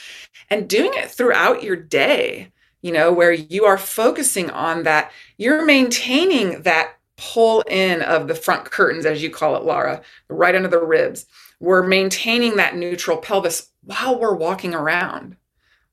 and 0.49 0.67
doing 0.67 0.91
it 0.95 1.09
throughout 1.09 1.63
your 1.63 1.75
day. 1.75 2.49
You 2.83 2.91
know 2.91 3.11
where 3.11 3.31
you 3.31 3.65
are 3.65 3.79
focusing 3.79 4.51
on 4.51 4.83
that. 4.83 5.11
You're 5.39 5.65
maintaining 5.65 6.61
that 6.61 6.93
pull 7.17 7.61
in 7.61 8.03
of 8.03 8.27
the 8.27 8.35
front 8.35 8.65
curtains, 8.65 9.05
as 9.07 9.23
you 9.23 9.31
call 9.31 9.55
it, 9.55 9.63
Laura, 9.63 10.01
right 10.29 10.53
under 10.53 10.67
the 10.67 10.83
ribs 10.83 11.25
we're 11.63 11.87
maintaining 11.87 12.57
that 12.57 12.75
neutral 12.75 13.15
pelvis 13.15 13.71
while 13.83 14.19
we're 14.19 14.35
walking 14.35 14.75
around, 14.75 15.37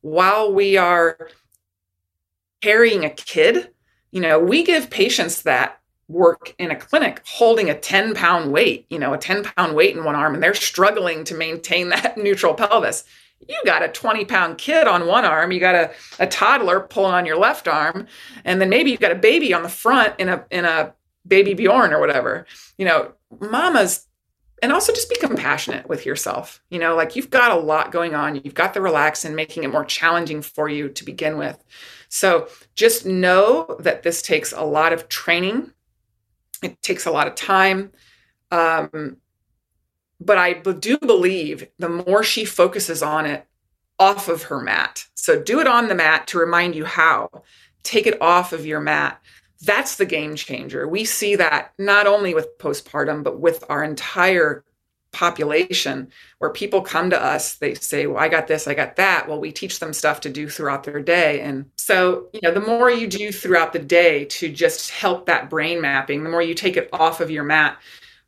while 0.00 0.52
we 0.52 0.76
are 0.76 1.28
carrying 2.60 3.04
a 3.04 3.10
kid. 3.10 3.70
You 4.10 4.20
know, 4.20 4.40
we 4.40 4.64
give 4.64 4.90
patients 4.90 5.42
that 5.42 5.80
work 6.08 6.56
in 6.58 6.72
a 6.72 6.76
clinic 6.76 7.22
holding 7.24 7.70
a 7.70 7.78
10 7.78 8.14
pound 8.14 8.50
weight, 8.50 8.84
you 8.90 8.98
know, 8.98 9.14
a 9.14 9.18
10 9.18 9.44
pound 9.44 9.76
weight 9.76 9.96
in 9.96 10.02
one 10.02 10.16
arm, 10.16 10.34
and 10.34 10.42
they're 10.42 10.54
struggling 10.54 11.22
to 11.22 11.36
maintain 11.36 11.88
that 11.90 12.18
neutral 12.18 12.54
pelvis. 12.54 13.04
You 13.46 13.60
got 13.64 13.82
a 13.82 13.88
20 13.88 14.24
pound 14.26 14.58
kid 14.58 14.86
on 14.86 15.06
one 15.06 15.24
arm, 15.24 15.52
you 15.52 15.60
got 15.60 15.74
a, 15.74 15.92
a 16.18 16.26
toddler 16.26 16.80
pulling 16.80 17.14
on 17.14 17.26
your 17.26 17.38
left 17.38 17.66
arm, 17.68 18.06
and 18.44 18.60
then 18.60 18.68
maybe 18.68 18.90
you've 18.90 19.00
got 19.00 19.12
a 19.12 19.16
baby 19.16 19.54
on 19.54 19.62
the 19.62 19.68
front 19.68 20.14
in 20.18 20.28
a 20.28 20.44
in 20.50 20.64
a 20.64 20.94
BabyBjörn 21.28 21.92
or 21.92 22.00
whatever. 22.00 22.46
You 22.78 22.86
know, 22.86 23.12
mamas 23.40 24.06
and 24.62 24.72
also 24.72 24.92
just 24.92 25.08
be 25.08 25.16
compassionate 25.16 25.88
with 25.88 26.04
yourself. 26.04 26.62
You 26.70 26.78
know, 26.78 26.94
like 26.94 27.16
you've 27.16 27.30
got 27.30 27.50
a 27.50 27.60
lot 27.60 27.92
going 27.92 28.14
on. 28.14 28.36
You've 28.36 28.54
got 28.54 28.74
the 28.74 28.80
relaxin 28.80 29.34
making 29.34 29.64
it 29.64 29.72
more 29.72 29.84
challenging 29.84 30.42
for 30.42 30.68
you 30.68 30.88
to 30.90 31.04
begin 31.04 31.38
with. 31.38 31.62
So 32.08 32.48
just 32.74 33.06
know 33.06 33.76
that 33.80 34.02
this 34.02 34.20
takes 34.22 34.52
a 34.52 34.62
lot 34.62 34.92
of 34.92 35.08
training. 35.08 35.72
It 36.62 36.80
takes 36.82 37.06
a 37.06 37.10
lot 37.10 37.26
of 37.26 37.34
time. 37.34 37.92
Um, 38.50 39.16
but 40.20 40.38
I 40.38 40.54
do 40.54 40.98
believe 40.98 41.68
the 41.78 41.88
more 41.88 42.22
she 42.22 42.44
focuses 42.44 43.02
on 43.02 43.26
it 43.26 43.46
off 43.98 44.28
of 44.28 44.44
her 44.44 44.60
mat. 44.60 45.06
So 45.14 45.40
do 45.40 45.60
it 45.60 45.66
on 45.66 45.88
the 45.88 45.94
mat 45.94 46.26
to 46.28 46.38
remind 46.38 46.74
you 46.74 46.84
how. 46.84 47.42
Take 47.82 48.06
it 48.06 48.20
off 48.20 48.52
of 48.52 48.66
your 48.66 48.80
mat 48.80 49.20
that's 49.62 49.96
the 49.96 50.06
game 50.06 50.36
changer. 50.36 50.88
We 50.88 51.04
see 51.04 51.36
that 51.36 51.72
not 51.78 52.06
only 52.06 52.34
with 52.34 52.58
postpartum, 52.58 53.22
but 53.22 53.40
with 53.40 53.64
our 53.68 53.84
entire 53.84 54.64
population 55.12 56.08
where 56.38 56.50
people 56.52 56.80
come 56.80 57.10
to 57.10 57.20
us 57.20 57.56
they 57.56 57.74
say 57.74 58.06
well 58.06 58.22
i 58.22 58.28
got 58.28 58.46
this 58.46 58.68
i 58.68 58.74
got 58.74 58.94
that 58.94 59.28
well 59.28 59.40
we 59.40 59.50
teach 59.50 59.80
them 59.80 59.92
stuff 59.92 60.20
to 60.20 60.30
do 60.30 60.48
throughout 60.48 60.84
their 60.84 61.02
day 61.02 61.40
and 61.40 61.68
so 61.76 62.28
you 62.32 62.38
know 62.44 62.54
the 62.54 62.60
more 62.60 62.88
you 62.88 63.08
do 63.08 63.32
throughout 63.32 63.72
the 63.72 63.78
day 63.80 64.24
to 64.26 64.48
just 64.48 64.92
help 64.92 65.26
that 65.26 65.50
brain 65.50 65.80
mapping 65.80 66.22
the 66.22 66.30
more 66.30 66.40
you 66.40 66.54
take 66.54 66.76
it 66.76 66.88
off 66.92 67.20
of 67.20 67.28
your 67.28 67.42
mat 67.42 67.76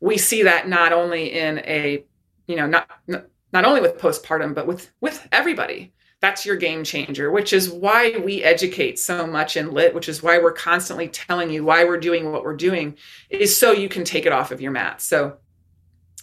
we 0.03 0.17
see 0.17 0.43
that 0.43 0.67
not 0.67 0.91
only 0.91 1.31
in 1.31 1.59
a 1.59 2.03
you 2.47 2.55
know 2.57 2.67
not 2.67 2.89
not 3.07 3.65
only 3.65 3.79
with 3.79 3.97
postpartum 3.97 4.53
but 4.53 4.67
with 4.67 4.91
with 4.99 5.27
everybody 5.31 5.93
that's 6.19 6.45
your 6.45 6.55
game 6.55 6.85
changer, 6.85 7.29
which 7.29 7.51
is 7.51 7.69
why 7.69 8.15
we 8.23 8.41
educate 8.43 8.97
so 8.97 9.27
much 9.27 9.57
in 9.57 9.73
lit, 9.73 9.93
which 9.93 10.07
is 10.07 10.23
why 10.23 10.37
we're 10.37 10.53
constantly 10.53 11.09
telling 11.09 11.49
you 11.49 11.65
why 11.65 11.83
we're 11.83 11.99
doing 11.99 12.31
what 12.31 12.45
we're 12.45 12.55
doing, 12.55 12.95
is 13.29 13.57
so 13.57 13.73
you 13.73 13.89
can 13.89 14.05
take 14.05 14.25
it 14.25 14.31
off 14.31 14.49
of 14.49 14.61
your 14.61 14.71
mat. 14.71 15.01
So, 15.01 15.35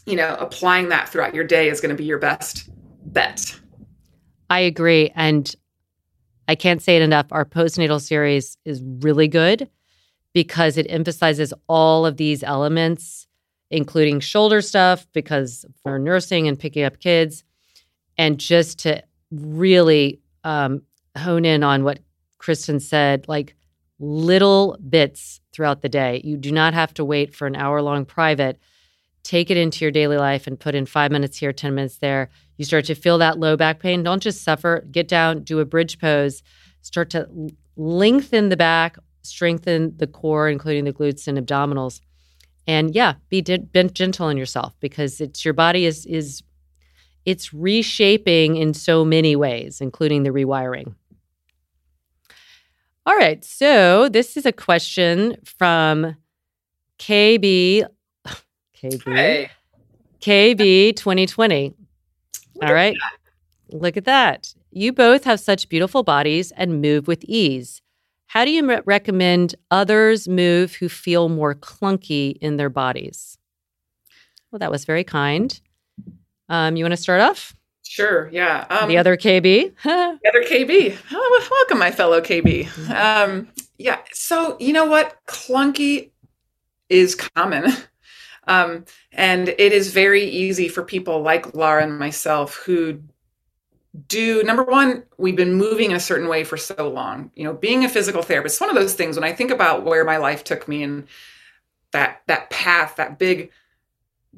you 0.06 0.16
know, 0.16 0.34
applying 0.40 0.88
that 0.88 1.10
throughout 1.10 1.34
your 1.34 1.44
day 1.44 1.68
is 1.68 1.82
going 1.82 1.94
to 1.94 2.02
be 2.02 2.06
your 2.06 2.18
best 2.18 2.70
bet. 3.04 3.60
I 4.49 4.60
agree. 4.60 5.12
And 5.14 5.54
I 6.49 6.54
can't 6.54 6.80
say 6.80 6.96
it 6.96 7.02
enough. 7.02 7.26
Our 7.30 7.44
postnatal 7.44 8.00
series 8.00 8.56
is 8.64 8.82
really 8.82 9.28
good 9.28 9.68
because 10.32 10.78
it 10.78 10.87
emphasizes 10.88 11.52
all 11.68 12.06
of 12.06 12.16
these 12.16 12.42
elements, 12.42 13.26
including 13.70 14.20
shoulder 14.20 14.60
stuff, 14.60 15.06
because 15.12 15.64
for 15.82 15.98
nursing 15.98 16.48
and 16.48 16.58
picking 16.58 16.84
up 16.84 16.98
kids, 16.98 17.44
and 18.18 18.38
just 18.38 18.80
to 18.80 19.02
really 19.30 20.20
um, 20.44 20.82
hone 21.16 21.44
in 21.44 21.62
on 21.62 21.84
what 21.84 22.00
Kristen 22.38 22.80
said, 22.80 23.26
like 23.28 23.54
little 23.98 24.76
bits 24.88 25.40
throughout 25.52 25.82
the 25.82 25.88
day. 25.88 26.20
You 26.24 26.36
do 26.36 26.50
not 26.50 26.74
have 26.74 26.94
to 26.94 27.04
wait 27.04 27.34
for 27.34 27.46
an 27.46 27.54
hour 27.54 27.82
long 27.82 28.04
private. 28.04 28.58
Take 29.22 29.50
it 29.50 29.58
into 29.58 29.84
your 29.84 29.92
daily 29.92 30.16
life 30.16 30.46
and 30.46 30.58
put 30.58 30.74
in 30.74 30.86
five 30.86 31.10
minutes 31.10 31.36
here, 31.36 31.52
10 31.52 31.74
minutes 31.74 31.98
there. 31.98 32.30
You 32.56 32.64
start 32.64 32.86
to 32.86 32.94
feel 32.94 33.18
that 33.18 33.38
low 33.38 33.56
back 33.56 33.78
pain. 33.78 34.02
Don't 34.02 34.22
just 34.22 34.42
suffer. 34.42 34.86
Get 34.90 35.06
down, 35.06 35.42
do 35.42 35.60
a 35.60 35.66
bridge 35.66 35.98
pose, 35.98 36.42
start 36.80 37.10
to 37.10 37.28
lengthen 37.76 38.48
the 38.48 38.56
back, 38.56 38.96
strengthen 39.22 39.96
the 39.98 40.06
core, 40.06 40.48
including 40.48 40.84
the 40.84 40.92
glutes 40.92 41.28
and 41.28 41.38
abdominals. 41.38 42.00
And 42.67 42.95
yeah, 42.95 43.14
be, 43.29 43.40
be 43.40 43.85
gentle 43.85 44.26
on 44.26 44.37
yourself 44.37 44.75
because 44.81 45.21
it's 45.21 45.45
your 45.45 45.55
body 45.55 45.87
is 45.87 46.07
is 46.07 46.43
it's 47.25 47.52
reshaping 47.52 48.57
in 48.57 48.75
so 48.75 49.05
many 49.05 49.37
ways, 49.37 49.81
including 49.81 50.23
the 50.23 50.31
rewiring. 50.31 50.95
All 53.07 53.17
right, 53.17 53.45
so 53.45 54.09
this 54.09 54.37
is 54.37 54.47
a 54.47 54.52
question 54.52 55.37
from 55.45 56.17
KB 56.99 57.85
KB 58.76 59.14
hey. 59.17 59.50
KB 60.21 60.97
2020. 60.97 61.75
All 62.62 62.75
right. 62.75 62.97
Look 63.71 63.97
at 63.97 64.05
that. 64.05 64.55
You 64.71 64.93
both 64.93 65.25
have 65.25 65.40
such 65.40 65.69
beautiful 65.69 66.02
bodies 66.02 66.52
and 66.52 66.83
move 66.83 67.09
with 67.09 67.25
ease. 67.25 67.81
How 68.30 68.44
do 68.44 68.52
you 68.52 68.64
re- 68.64 68.80
recommend 68.84 69.57
others 69.72 70.28
move 70.28 70.76
who 70.76 70.88
feel 70.88 71.28
more 71.28 71.52
clunky 71.52 72.37
in 72.40 72.59
their 72.59 72.70
bodies? 72.70 73.37
Well, 74.52 74.61
that 74.61 74.70
was 74.70 74.85
very 74.85 75.02
kind. 75.02 75.61
Um, 76.48 76.76
you 76.76 76.85
want 76.85 76.92
to 76.92 76.96
start 76.96 77.20
off? 77.20 77.52
Sure. 77.83 78.28
Yeah. 78.31 78.68
Um, 78.70 78.88
the 78.88 78.98
other 78.98 79.16
KB. 79.16 79.74
the 79.83 80.20
other 80.28 80.44
KB. 80.44 80.96
Oh, 81.11 81.48
welcome, 81.50 81.81
my 81.81 81.90
fellow 81.90 82.20
KB. 82.20 82.68
Um, 82.88 83.48
yeah. 83.78 83.98
So 84.12 84.57
you 84.61 84.72
know 84.74 84.85
what? 84.85 85.16
Clunky 85.26 86.11
is 86.88 87.16
common. 87.16 87.72
Um, 88.46 88.87
and 89.12 89.50
it 89.50 89.72
is 89.72 89.92
very 89.92 90.24
easy 90.24 90.66
for 90.66 90.83
people 90.83 91.20
like 91.22 91.55
Laura 91.55 91.85
and 91.85 91.98
myself 91.98 92.55
who 92.57 93.00
do 94.07 94.42
number 94.44 94.62
one 94.62 95.03
we've 95.18 95.37
been 95.37 95.55
moving 95.55 95.90
in 95.90 95.96
a 95.96 96.00
certain 96.00 96.29
way 96.29 96.44
for 96.44 96.57
so 96.57 96.88
long 96.88 97.31
you 97.35 97.42
know 97.42 97.53
being 97.53 97.85
a 97.85 97.88
physical 97.88 98.22
therapist 98.22 98.61
one 98.61 98.70
of 98.70 98.76
those 98.76 98.94
things 98.94 99.16
when 99.16 99.24
i 99.24 99.33
think 99.33 99.50
about 99.50 99.85
where 99.85 100.05
my 100.05 100.16
life 100.16 100.44
took 100.44 100.68
me 100.68 100.83
and 100.85 101.09
that 101.90 102.22
that 102.29 102.48
path 102.50 102.94
that 102.96 103.18
big 103.18 103.50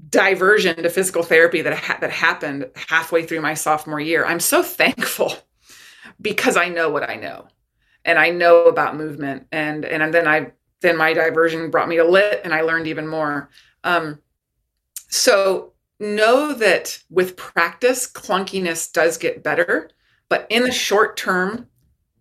diversion 0.09 0.83
to 0.83 0.89
physical 0.89 1.23
therapy 1.23 1.63
that 1.63 1.75
ha- 1.75 1.99
that 2.01 2.11
happened 2.11 2.71
halfway 2.89 3.25
through 3.25 3.41
my 3.41 3.55
sophomore 3.55 4.01
year. 4.01 4.25
I'm 4.25 4.41
so 4.41 4.63
thankful 4.63 5.35
because 6.21 6.57
I 6.57 6.69
know 6.69 6.89
what 6.89 7.09
I 7.09 7.17
know, 7.17 7.49
and 8.05 8.19
I 8.19 8.31
know 8.31 8.65
about 8.65 8.97
movement, 8.97 9.47
and 9.53 9.85
and 9.85 10.13
then 10.13 10.27
I 10.27 10.53
then 10.81 10.97
my 10.97 11.13
diversion 11.13 11.71
brought 11.71 11.89
me 11.89 11.97
to 11.97 12.05
lit, 12.05 12.41
and 12.45 12.55
I 12.55 12.63
learned 12.63 12.87
even 12.87 13.07
more. 13.07 13.51
Um, 13.85 14.21
so 15.09 15.73
know 16.03 16.53
that 16.53 16.99
with 17.09 17.37
practice, 17.37 18.11
clunkiness 18.11 18.93
does 18.93 19.17
get 19.17 19.43
better, 19.43 19.91
but 20.29 20.47
in 20.51 20.65
the 20.65 20.73
short 20.73 21.17
term, 21.17 21.69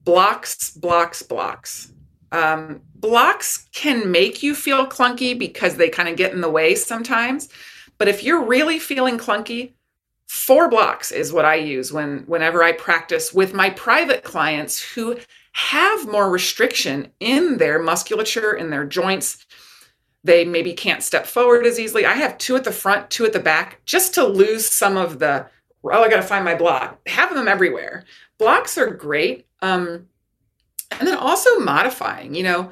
blocks, 0.04 0.72
blocks, 0.72 1.24
blocks. 1.24 1.92
Um, 2.32 2.82
blocks 2.96 3.68
can 3.74 4.10
make 4.10 4.42
you 4.42 4.56
feel 4.56 4.86
clunky 4.86 5.38
because 5.38 5.76
they 5.76 5.90
kind 5.90 6.08
of 6.08 6.16
get 6.16 6.32
in 6.32 6.42
the 6.42 6.50
way 6.50 6.76
sometimes. 6.76 7.50
But 7.98 8.08
if 8.08 8.24
you're 8.24 8.46
really 8.46 8.80
feeling 8.80 9.18
clunky, 9.18 9.74
four 10.28 10.70
blocks 10.70 11.12
is 11.12 11.34
what 11.34 11.46
I 11.46 11.56
use 11.56 11.92
when 11.92 12.20
whenever 12.20 12.64
I 12.64 12.72
practice 12.72 13.34
with 13.34 13.54
my 13.54 13.70
private 13.72 14.24
clients 14.24 14.82
who 14.82 15.18
have 15.54 16.08
more 16.10 16.30
restriction 16.30 17.12
in 17.20 17.58
their 17.58 17.80
musculature, 17.80 18.54
in 18.54 18.70
their 18.70 18.86
joints. 18.86 19.46
They 20.24 20.46
maybe 20.46 20.74
can't 20.74 21.04
step 21.04 21.26
forward 21.26 21.66
as 21.66 21.80
easily. 21.80 22.06
I 22.06 22.14
have 22.14 22.38
two 22.38 22.56
at 22.56 22.64
the 22.64 22.72
front, 22.72 23.10
two 23.10 23.26
at 23.26 23.34
the 23.34 23.40
back, 23.40 23.82
just 23.86 24.14
to 24.16 24.26
lose 24.26 24.68
some 24.68 24.98
of 24.98 25.20
the, 25.20 25.48
oh, 25.84 26.04
I 26.04 26.10
got 26.10 26.18
to 26.18 26.22
find 26.22 26.46
my 26.46 26.56
block. 26.56 27.00
Have 27.08 27.34
them 27.34 27.48
everywhere. 27.48 28.06
Blocks 28.38 28.78
are 28.78 28.92
great. 28.92 29.48
Um, 29.62 30.08
and 31.00 31.08
then 31.08 31.18
also 31.18 31.60
modifying 31.60 32.34
you 32.36 32.44
know 32.44 32.72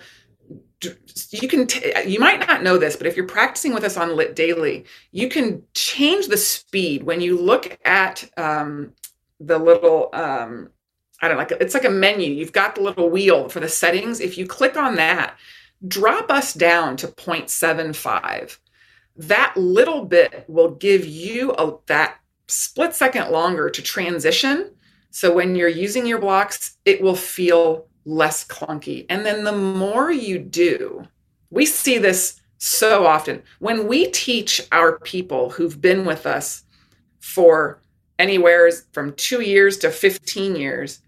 you 1.31 1.47
can 1.47 1.67
t- 1.67 1.91
you 2.05 2.19
might 2.19 2.45
not 2.47 2.63
know 2.63 2.77
this 2.77 2.95
but 2.95 3.07
if 3.07 3.15
you're 3.15 3.25
practicing 3.25 3.73
with 3.73 3.83
us 3.83 3.97
on 3.97 4.15
lit 4.15 4.35
daily 4.35 4.85
you 5.11 5.27
can 5.29 5.61
change 5.73 6.27
the 6.27 6.37
speed 6.37 7.03
when 7.03 7.21
you 7.21 7.37
look 7.37 7.77
at 7.85 8.29
um, 8.37 8.93
the 9.39 9.57
little 9.57 10.09
um, 10.13 10.69
i 11.21 11.27
don't 11.27 11.37
know 11.37 11.43
like 11.43 11.51
it's 11.59 11.73
like 11.73 11.85
a 11.85 11.89
menu 11.89 12.31
you've 12.31 12.53
got 12.53 12.75
the 12.75 12.81
little 12.81 13.09
wheel 13.09 13.49
for 13.49 13.59
the 13.59 13.69
settings 13.69 14.19
if 14.19 14.37
you 14.37 14.45
click 14.45 14.77
on 14.77 14.95
that 14.95 15.35
drop 15.87 16.29
us 16.29 16.53
down 16.53 16.97
to 16.97 17.07
0.75 17.07 18.57
that 19.15 19.53
little 19.57 20.05
bit 20.05 20.45
will 20.47 20.71
give 20.71 21.05
you 21.05 21.51
a, 21.53 21.73
that 21.87 22.19
split 22.47 22.95
second 22.95 23.31
longer 23.31 23.69
to 23.69 23.81
transition 23.81 24.71
so 25.11 25.33
when 25.33 25.55
you're 25.55 25.67
using 25.67 26.05
your 26.05 26.19
blocks 26.19 26.77
it 26.85 27.01
will 27.01 27.15
feel 27.15 27.87
less 28.09 28.45
clunky. 28.45 29.05
And 29.09 29.25
then 29.25 29.43
the 29.43 29.55
more 29.55 30.11
you 30.11 30.39
do, 30.39 31.07
we 31.51 31.65
see 31.65 31.97
this 31.97 32.41
so 32.57 33.05
often. 33.05 33.43
When 33.59 33.87
we 33.87 34.07
teach 34.07 34.61
our 34.71 34.99
people 34.99 35.49
who've 35.51 35.79
been 35.79 36.05
with 36.05 36.25
us 36.25 36.63
for 37.19 37.81
anywhere 38.17 38.71
from 38.91 39.13
2 39.13 39.41
years 39.41 39.77
to 39.77 39.91
15 39.91 40.55
years, 40.55 41.01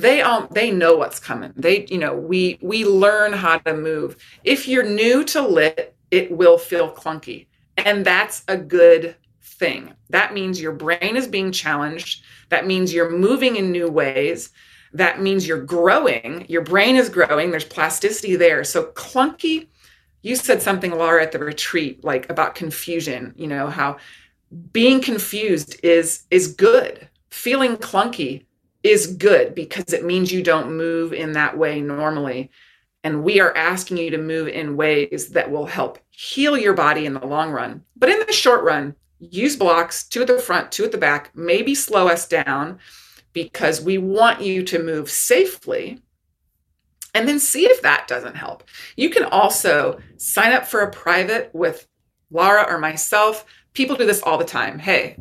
they 0.00 0.22
um 0.22 0.48
they 0.50 0.70
know 0.70 0.96
what's 0.96 1.18
coming. 1.18 1.52
They 1.56 1.86
you 1.86 1.98
know, 1.98 2.14
we 2.14 2.58
we 2.62 2.84
learn 2.84 3.32
how 3.32 3.58
to 3.58 3.74
move. 3.74 4.16
If 4.44 4.68
you're 4.68 4.88
new 4.88 5.24
to 5.24 5.42
lit, 5.42 5.94
it 6.10 6.30
will 6.30 6.58
feel 6.58 6.90
clunky. 6.90 7.46
And 7.76 8.04
that's 8.04 8.42
a 8.48 8.56
good 8.56 9.16
thing. 9.42 9.92
That 10.10 10.34
means 10.34 10.60
your 10.60 10.72
brain 10.72 11.16
is 11.16 11.26
being 11.26 11.52
challenged. 11.52 12.24
That 12.48 12.66
means 12.66 12.92
you're 12.92 13.10
moving 13.10 13.56
in 13.56 13.70
new 13.70 13.88
ways 13.88 14.50
that 14.92 15.20
means 15.20 15.46
you're 15.46 15.62
growing, 15.62 16.46
your 16.48 16.62
brain 16.62 16.96
is 16.96 17.08
growing, 17.08 17.50
there's 17.50 17.64
plasticity 17.64 18.36
there. 18.36 18.64
So 18.64 18.86
clunky, 18.92 19.68
you 20.22 20.36
said 20.36 20.62
something, 20.62 20.92
Laura, 20.92 21.22
at 21.22 21.32
the 21.32 21.38
retreat, 21.38 22.04
like 22.04 22.28
about 22.30 22.54
confusion, 22.54 23.34
you 23.36 23.46
know, 23.46 23.68
how 23.68 23.98
being 24.72 25.00
confused 25.00 25.78
is 25.82 26.24
is 26.30 26.48
good. 26.48 27.08
Feeling 27.30 27.76
clunky 27.76 28.46
is 28.82 29.06
good 29.06 29.54
because 29.54 29.92
it 29.92 30.04
means 30.04 30.32
you 30.32 30.42
don't 30.42 30.76
move 30.76 31.12
in 31.12 31.32
that 31.32 31.56
way 31.56 31.80
normally. 31.80 32.50
And 33.04 33.22
we 33.22 33.40
are 33.40 33.56
asking 33.56 33.98
you 33.98 34.10
to 34.10 34.18
move 34.18 34.48
in 34.48 34.76
ways 34.76 35.28
that 35.30 35.50
will 35.50 35.66
help 35.66 35.98
heal 36.10 36.56
your 36.56 36.74
body 36.74 37.06
in 37.06 37.14
the 37.14 37.26
long 37.26 37.50
run. 37.50 37.84
But 37.96 38.10
in 38.10 38.18
the 38.26 38.32
short 38.32 38.64
run, 38.64 38.94
use 39.20 39.56
blocks 39.56 40.06
two 40.06 40.22
at 40.22 40.26
the 40.26 40.38
front, 40.38 40.72
two 40.72 40.84
at 40.84 40.92
the 40.92 40.98
back, 40.98 41.30
maybe 41.34 41.74
slow 41.74 42.08
us 42.08 42.26
down 42.26 42.78
because 43.32 43.80
we 43.80 43.98
want 43.98 44.40
you 44.40 44.62
to 44.64 44.82
move 44.82 45.10
safely 45.10 46.02
and 47.14 47.28
then 47.28 47.38
see 47.38 47.66
if 47.66 47.82
that 47.82 48.08
doesn't 48.08 48.36
help. 48.36 48.64
You 48.96 49.10
can 49.10 49.24
also 49.24 49.98
sign 50.16 50.52
up 50.52 50.66
for 50.66 50.80
a 50.80 50.90
private 50.90 51.50
with 51.52 51.86
Laura 52.30 52.64
or 52.68 52.78
myself. 52.78 53.44
People 53.72 53.96
do 53.96 54.06
this 54.06 54.22
all 54.22 54.38
the 54.38 54.44
time. 54.44 54.78
Hey, 54.78 55.16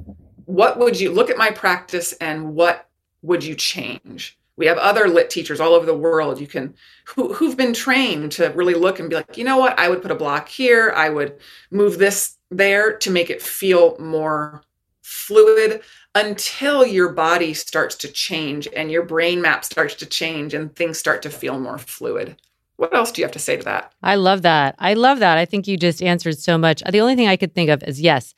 what 0.45 0.79
would 0.79 0.99
you 0.99 1.11
look 1.11 1.29
at 1.29 1.37
my 1.37 1.51
practice 1.51 2.13
and 2.13 2.55
what 2.55 2.87
would 3.21 3.43
you 3.43 3.55
change? 3.55 4.37
We 4.55 4.65
have 4.65 4.77
other 4.79 5.07
lit 5.07 5.29
teachers 5.29 5.59
all 5.59 5.73
over 5.73 5.85
the 5.85 5.93
world. 5.93 6.41
You 6.41 6.47
can 6.47 6.73
who, 7.05 7.33
who've 7.33 7.57
been 7.57 7.73
trained 7.73 8.31
to 8.33 8.49
really 8.49 8.73
look 8.73 8.99
and 8.99 9.09
be 9.09 9.15
like, 9.15 9.37
you 9.37 9.43
know 9.43 9.57
what? 9.57 9.77
I 9.77 9.87
would 9.87 10.01
put 10.01 10.11
a 10.11 10.15
block 10.15 10.49
here. 10.49 10.91
I 10.95 11.09
would 11.09 11.37
move 11.69 11.99
this 11.99 12.37
there 12.49 12.97
to 12.97 13.11
make 13.11 13.29
it 13.29 13.41
feel 13.41 13.97
more 13.99 14.63
fluid 15.01 15.81
until 16.15 16.85
your 16.85 17.09
body 17.09 17.53
starts 17.53 17.95
to 17.95 18.07
change 18.07 18.67
and 18.75 18.91
your 18.91 19.03
brain 19.03 19.41
map 19.41 19.63
starts 19.63 19.93
to 19.95 20.05
change 20.05 20.53
and 20.53 20.75
things 20.75 20.97
start 20.97 21.21
to 21.21 21.29
feel 21.29 21.59
more 21.59 21.77
fluid. 21.77 22.35
What 22.77 22.93
else 22.93 23.11
do 23.11 23.21
you 23.21 23.25
have 23.25 23.33
to 23.33 23.39
say 23.39 23.57
to 23.57 23.63
that? 23.63 23.93
I 24.03 24.15
love 24.15 24.41
that. 24.43 24.75
I 24.79 24.93
love 24.93 25.19
that. 25.19 25.37
I 25.37 25.45
think 25.45 25.67
you 25.67 25.77
just 25.77 26.01
answered 26.01 26.37
so 26.37 26.57
much. 26.57 26.83
The 26.89 26.99
only 26.99 27.15
thing 27.15 27.27
I 27.27 27.37
could 27.37 27.53
think 27.53 27.69
of 27.69 27.83
is 27.83 28.01
yes, 28.01 28.33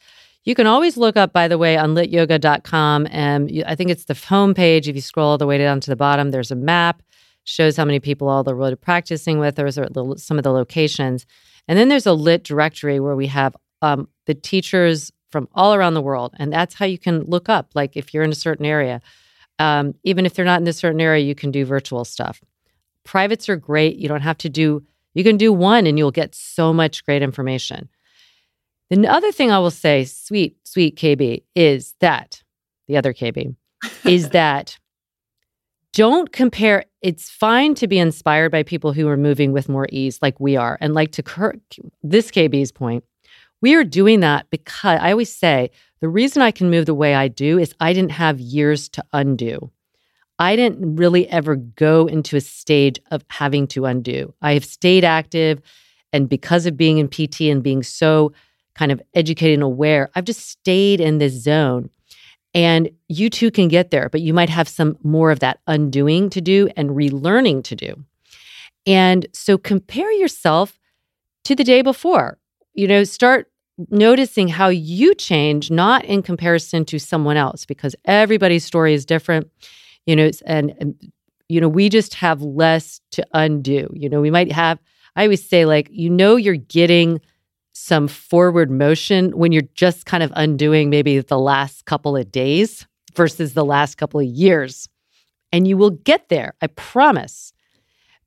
you 0.46 0.56
can 0.56 0.68
always 0.68 0.98
look 0.98 1.18
up, 1.18 1.34
by 1.34 1.48
the 1.48 1.58
way, 1.58 1.78
on 1.78 1.96
lityoga.com. 1.96 3.08
And 3.12 3.64
I 3.66 3.76
think 3.76 3.90
it's 3.90 4.06
the 4.06 4.14
homepage. 4.14 4.88
If 4.88 4.96
you 4.96 5.02
scroll 5.02 5.32
all 5.32 5.38
the 5.38 5.48
way 5.48 5.58
down 5.58 5.80
to 5.82 5.90
the 5.90 5.96
bottom, 5.96 6.32
there's 6.32 6.52
a 6.52 6.56
map, 6.56 7.02
shows 7.44 7.76
how 7.76 7.86
many 7.86 8.00
people 8.00 8.30
all 8.30 8.44
the 8.44 8.56
world 8.56 8.74
are 8.74 8.78
practicing 8.78 9.40
with. 9.40 9.56
There's 9.56 9.76
some 9.76 10.38
of 10.38 10.44
the 10.44 10.52
locations. 10.52 11.26
And 11.68 11.78
then 11.78 11.90
there's 11.90 12.08
a 12.08 12.14
lit 12.14 12.44
directory 12.44 13.00
where 13.00 13.16
we 13.16 13.28
have 13.28 13.56
um, 13.82 14.08
the 14.26 14.34
teachers 14.34 15.12
from 15.30 15.48
all 15.54 15.76
around 15.76 15.94
the 15.94 16.02
world. 16.02 16.34
And 16.40 16.52
that's 16.52 16.74
how 16.74 16.86
you 16.86 16.98
can 16.98 17.24
look 17.24 17.50
up, 17.50 17.72
like 17.76 17.96
if 17.96 18.14
you're 18.14 18.24
in 18.24 18.32
a 18.32 18.36
certain 18.36 18.66
area. 18.66 19.02
Um, 19.60 19.94
even 20.04 20.26
if 20.26 20.34
they're 20.34 20.46
not 20.46 20.62
in 20.62 20.68
a 20.68 20.74
certain 20.74 21.02
area, 21.02 21.24
you 21.24 21.36
can 21.36 21.52
do 21.52 21.66
virtual 21.66 22.06
stuff. 22.06 22.42
Privates 23.04 23.50
are 23.50 23.58
great. 23.58 23.98
You 23.98 24.08
don't 24.08 24.22
have 24.22 24.38
to 24.40 24.50
do, 24.50 24.84
you 25.14 25.24
can 25.24 25.38
do 25.38 25.52
one 25.52 25.86
and 25.86 25.98
you'll 25.98 26.12
get 26.12 26.34
so 26.34 26.74
much 26.74 27.06
great 27.06 27.22
information. 27.22 27.90
The 28.90 29.08
other 29.08 29.32
thing 29.32 29.52
I 29.52 29.60
will 29.60 29.72
say, 29.72 30.06
sweet, 30.06 30.58
sweet 30.68 30.96
KB, 30.96 31.44
is 31.56 31.94
that 32.00 32.42
the 32.88 32.98
other 32.98 33.14
KB 33.14 33.56
is 34.04 34.30
that 34.32 34.78
don't 35.94 36.32
compare. 36.32 36.86
It's 37.02 37.30
fine 37.30 37.76
to 37.76 37.88
be 37.88 38.00
inspired 38.00 38.52
by 38.52 38.64
people 38.64 38.94
who 38.94 39.08
are 39.08 39.18
moving 39.18 39.52
with 39.52 39.70
more 39.70 39.88
ease, 39.92 40.20
like 40.22 40.40
we 40.40 40.56
are. 40.56 40.78
And 40.82 40.94
like 40.94 41.12
to 41.14 41.24
Kirk, 41.24 41.60
this 42.04 42.32
KB's 42.32 42.72
point, 42.72 43.04
we 43.62 43.76
are 43.76 43.84
doing 43.84 44.22
that 44.22 44.50
because 44.50 45.00
I 45.02 45.12
always 45.12 45.34
say 45.34 45.72
the 46.00 46.10
reason 46.10 46.42
I 46.42 46.52
can 46.52 46.70
move 46.70 46.86
the 46.86 46.94
way 46.94 47.14
I 47.14 47.28
do 47.28 47.60
is 47.60 47.76
I 47.80 47.94
didn't 47.94 48.12
have 48.12 48.40
years 48.40 48.90
to 48.90 49.04
undo. 49.14 49.72
I 50.40 50.56
didn't 50.56 50.96
really 50.96 51.28
ever 51.28 51.58
go 51.58 52.08
into 52.08 52.38
a 52.38 52.42
stage 52.42 53.00
of 53.12 53.24
having 53.30 53.68
to 53.68 53.86
undo. 53.86 54.34
I 54.42 54.54
have 54.54 54.64
stayed 54.64 55.04
active. 55.04 55.62
And 56.14 56.30
because 56.30 56.66
of 56.66 56.78
being 56.78 56.98
in 56.98 57.08
PT 57.08 57.42
and 57.42 57.62
being 57.62 57.84
so 57.84 58.32
kind 58.76 58.92
of 58.92 59.02
educated 59.14 59.56
and 59.56 59.64
aware. 59.64 60.10
I've 60.16 60.26
just 60.26 60.50
stayed 60.50 61.02
in 61.02 61.18
this 61.18 61.34
zone. 61.34 61.90
And 62.56 62.90
you 63.08 63.30
too 63.30 63.52
can 63.52 63.68
get 63.68 63.92
there, 63.92 64.10
but 64.10 64.22
you 64.22 64.34
might 64.34 64.50
have 64.50 64.68
some 64.68 64.98
more 65.04 65.30
of 65.30 65.40
that 65.40 65.60
undoing 65.68 66.32
to 66.32 66.42
do 66.42 66.68
and 66.76 66.90
relearning 66.90 67.64
to 67.66 67.76
do. 67.76 68.04
And 68.88 69.28
so 69.34 69.58
compare 69.58 70.12
yourself 70.14 70.80
to 71.44 71.54
the 71.54 71.64
day 71.64 71.84
before. 71.84 72.40
You 72.74 72.88
know, 72.88 73.04
start 73.04 73.52
noticing 73.92 74.48
how 74.48 74.70
you 74.70 75.14
change, 75.14 75.70
not 75.70 76.04
in 76.06 76.24
comparison 76.24 76.86
to 76.86 77.00
someone 77.00 77.38
else, 77.38 77.66
because 77.66 77.96
everybody's 78.06 78.66
story 78.66 78.96
is 78.96 79.06
different. 79.06 79.48
You 80.08 80.16
know, 80.16 80.32
and, 80.48 80.74
and 80.80 81.12
you 81.50 81.62
know, 81.62 81.70
we 81.70 81.88
just 81.88 82.16
have 82.16 82.42
less 82.42 83.00
to 83.12 83.26
undo. 83.34 83.92
You 83.94 84.10
know, 84.10 84.22
we 84.22 84.32
might 84.32 84.52
have, 84.52 84.80
I 85.16 85.24
always 85.24 85.48
say, 85.48 85.66
like, 85.66 85.88
you 85.92 86.10
know, 86.10 86.36
you're 86.36 86.56
getting 86.56 87.22
some 87.74 88.08
forward 88.08 88.70
motion 88.70 89.32
when 89.32 89.52
you're 89.52 89.62
just 89.74 90.06
kind 90.06 90.24
of 90.24 90.32
undoing 90.36 90.90
maybe 90.90 91.20
the 91.20 91.40
last 91.40 91.86
couple 91.86 92.16
of 92.18 92.32
days 92.32 92.88
versus 93.16 93.54
the 93.54 93.66
last 93.66 93.96
couple 93.96 94.20
of 94.20 94.26
years. 94.26 94.90
And 95.52 95.68
you 95.68 95.78
will 95.78 95.92
get 95.92 96.30
there, 96.30 96.54
I 96.62 96.68
promise. 96.68 97.54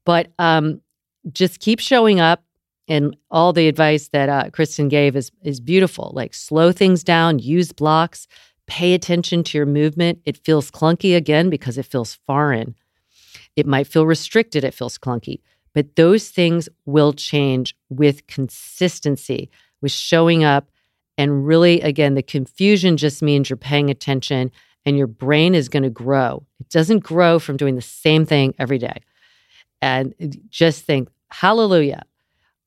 But 0.05 0.33
um, 0.38 0.81
just 1.33 1.61
keep 1.61 1.81
showing 1.81 2.20
up. 2.20 2.42
And 2.88 3.16
all 3.31 3.52
the 3.52 3.68
advice 3.68 4.09
that 4.09 4.28
uh, 4.28 4.50
Kristen 4.50 4.88
gave 4.88 5.14
is 5.14 5.31
is 5.42 5.61
beautiful. 5.61 6.11
Like 6.14 6.35
slow 6.35 6.72
things 6.72 7.05
down, 7.05 7.38
use 7.38 7.72
blocks, 7.72 8.26
pay 8.66 8.92
attention 8.92 9.44
to 9.44 9.59
your 9.59 9.66
movement. 9.66 10.18
It 10.24 10.37
feels 10.37 10.70
clunky 10.70 11.16
again 11.16 11.48
because 11.48 11.78
it 11.78 11.87
feels 11.87 12.18
foreign. 12.26 12.74
It 13.55 13.66
might 13.66 13.87
feel 13.87 14.05
restricted. 14.05 14.64
It 14.64 14.74
feels 14.74 14.98
clunky. 14.98 15.40
But 15.74 15.96
those 15.96 16.28
things 16.28 16.68
will 16.85 17.12
change 17.12 17.74
with 17.88 18.26
consistency, 18.26 19.50
with 19.80 19.92
showing 19.92 20.44
up. 20.44 20.70
And 21.18 21.46
really, 21.46 21.80
again, 21.80 22.14
the 22.14 22.22
confusion 22.22 22.96
just 22.96 23.22
means 23.22 23.48
you're 23.48 23.56
paying 23.56 23.90
attention 23.90 24.50
and 24.85 24.96
your 24.96 25.06
brain 25.06 25.54
is 25.54 25.68
going 25.68 25.82
to 25.82 25.90
grow. 25.90 26.44
It 26.61 26.68
doesn't 26.68 27.00
grow 27.00 27.38
from 27.38 27.56
doing 27.56 27.76
the 27.76 27.82
same 27.82 28.26
thing 28.26 28.54
every 28.58 28.78
day. 28.78 29.00
And 29.80 30.14
just 30.48 30.85
think, 30.85 31.08
hallelujah. 31.30 32.02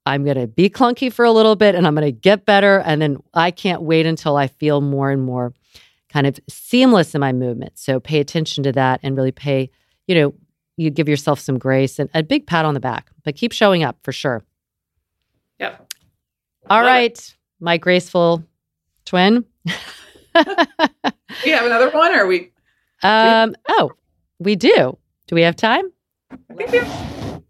I'm 0.06 0.24
going 0.24 0.38
to 0.38 0.48
be 0.48 0.70
clunky 0.70 1.12
for 1.12 1.26
a 1.26 1.32
little 1.32 1.56
bit 1.56 1.74
and 1.74 1.88
I'm 1.88 1.96
going 1.96 2.06
to 2.06 2.12
get 2.12 2.46
better. 2.46 2.80
And 2.80 3.02
then 3.02 3.18
I 3.34 3.52
can't 3.52 3.82
wait 3.82 4.06
until 4.06 4.38
I 4.38 4.48
feel 4.48 4.82
more 4.82 5.10
and 5.10 5.24
more 5.24 5.54
kind 6.10 6.28
of 6.28 6.40
seamless 6.48 7.16
in 7.16 7.22
my 7.22 7.34
movement. 7.34 7.78
So 7.78 8.00
pay 8.00 8.20
attention 8.20 8.64
to 8.64 8.72
that 8.74 9.00
and 9.04 9.18
really 9.18 9.32
pay, 9.32 9.72
you 10.08 10.16
know, 10.16 10.34
you 10.78 10.90
give 10.90 11.08
yourself 11.08 11.40
some 11.40 11.58
grace 11.58 12.00
and 12.00 12.10
a 12.14 12.24
big 12.24 12.48
pat 12.48 12.66
on 12.66 12.74
the 12.74 12.80
back, 12.80 13.10
but 13.24 13.36
keep 13.36 13.52
showing 13.52 13.84
up 13.84 13.98
for 14.04 14.12
sure. 14.12 14.44
Yep. 15.60 15.94
All 16.70 16.80
Love 16.80 16.88
right, 16.88 17.18
it. 17.18 17.36
my 17.60 17.78
graceful 17.78 18.44
twin. 19.06 19.46
we 19.66 21.52
have 21.52 21.66
another 21.66 21.90
one, 21.92 22.14
or 22.14 22.28
we? 22.28 22.52
Um. 23.04 23.56
Oh, 23.70 23.92
we 24.40 24.56
do. 24.56 24.98
Do 25.28 25.36
we 25.36 25.42
have 25.44 25.56
time? 25.56 25.92
we 26.50 26.66
can 26.66 27.44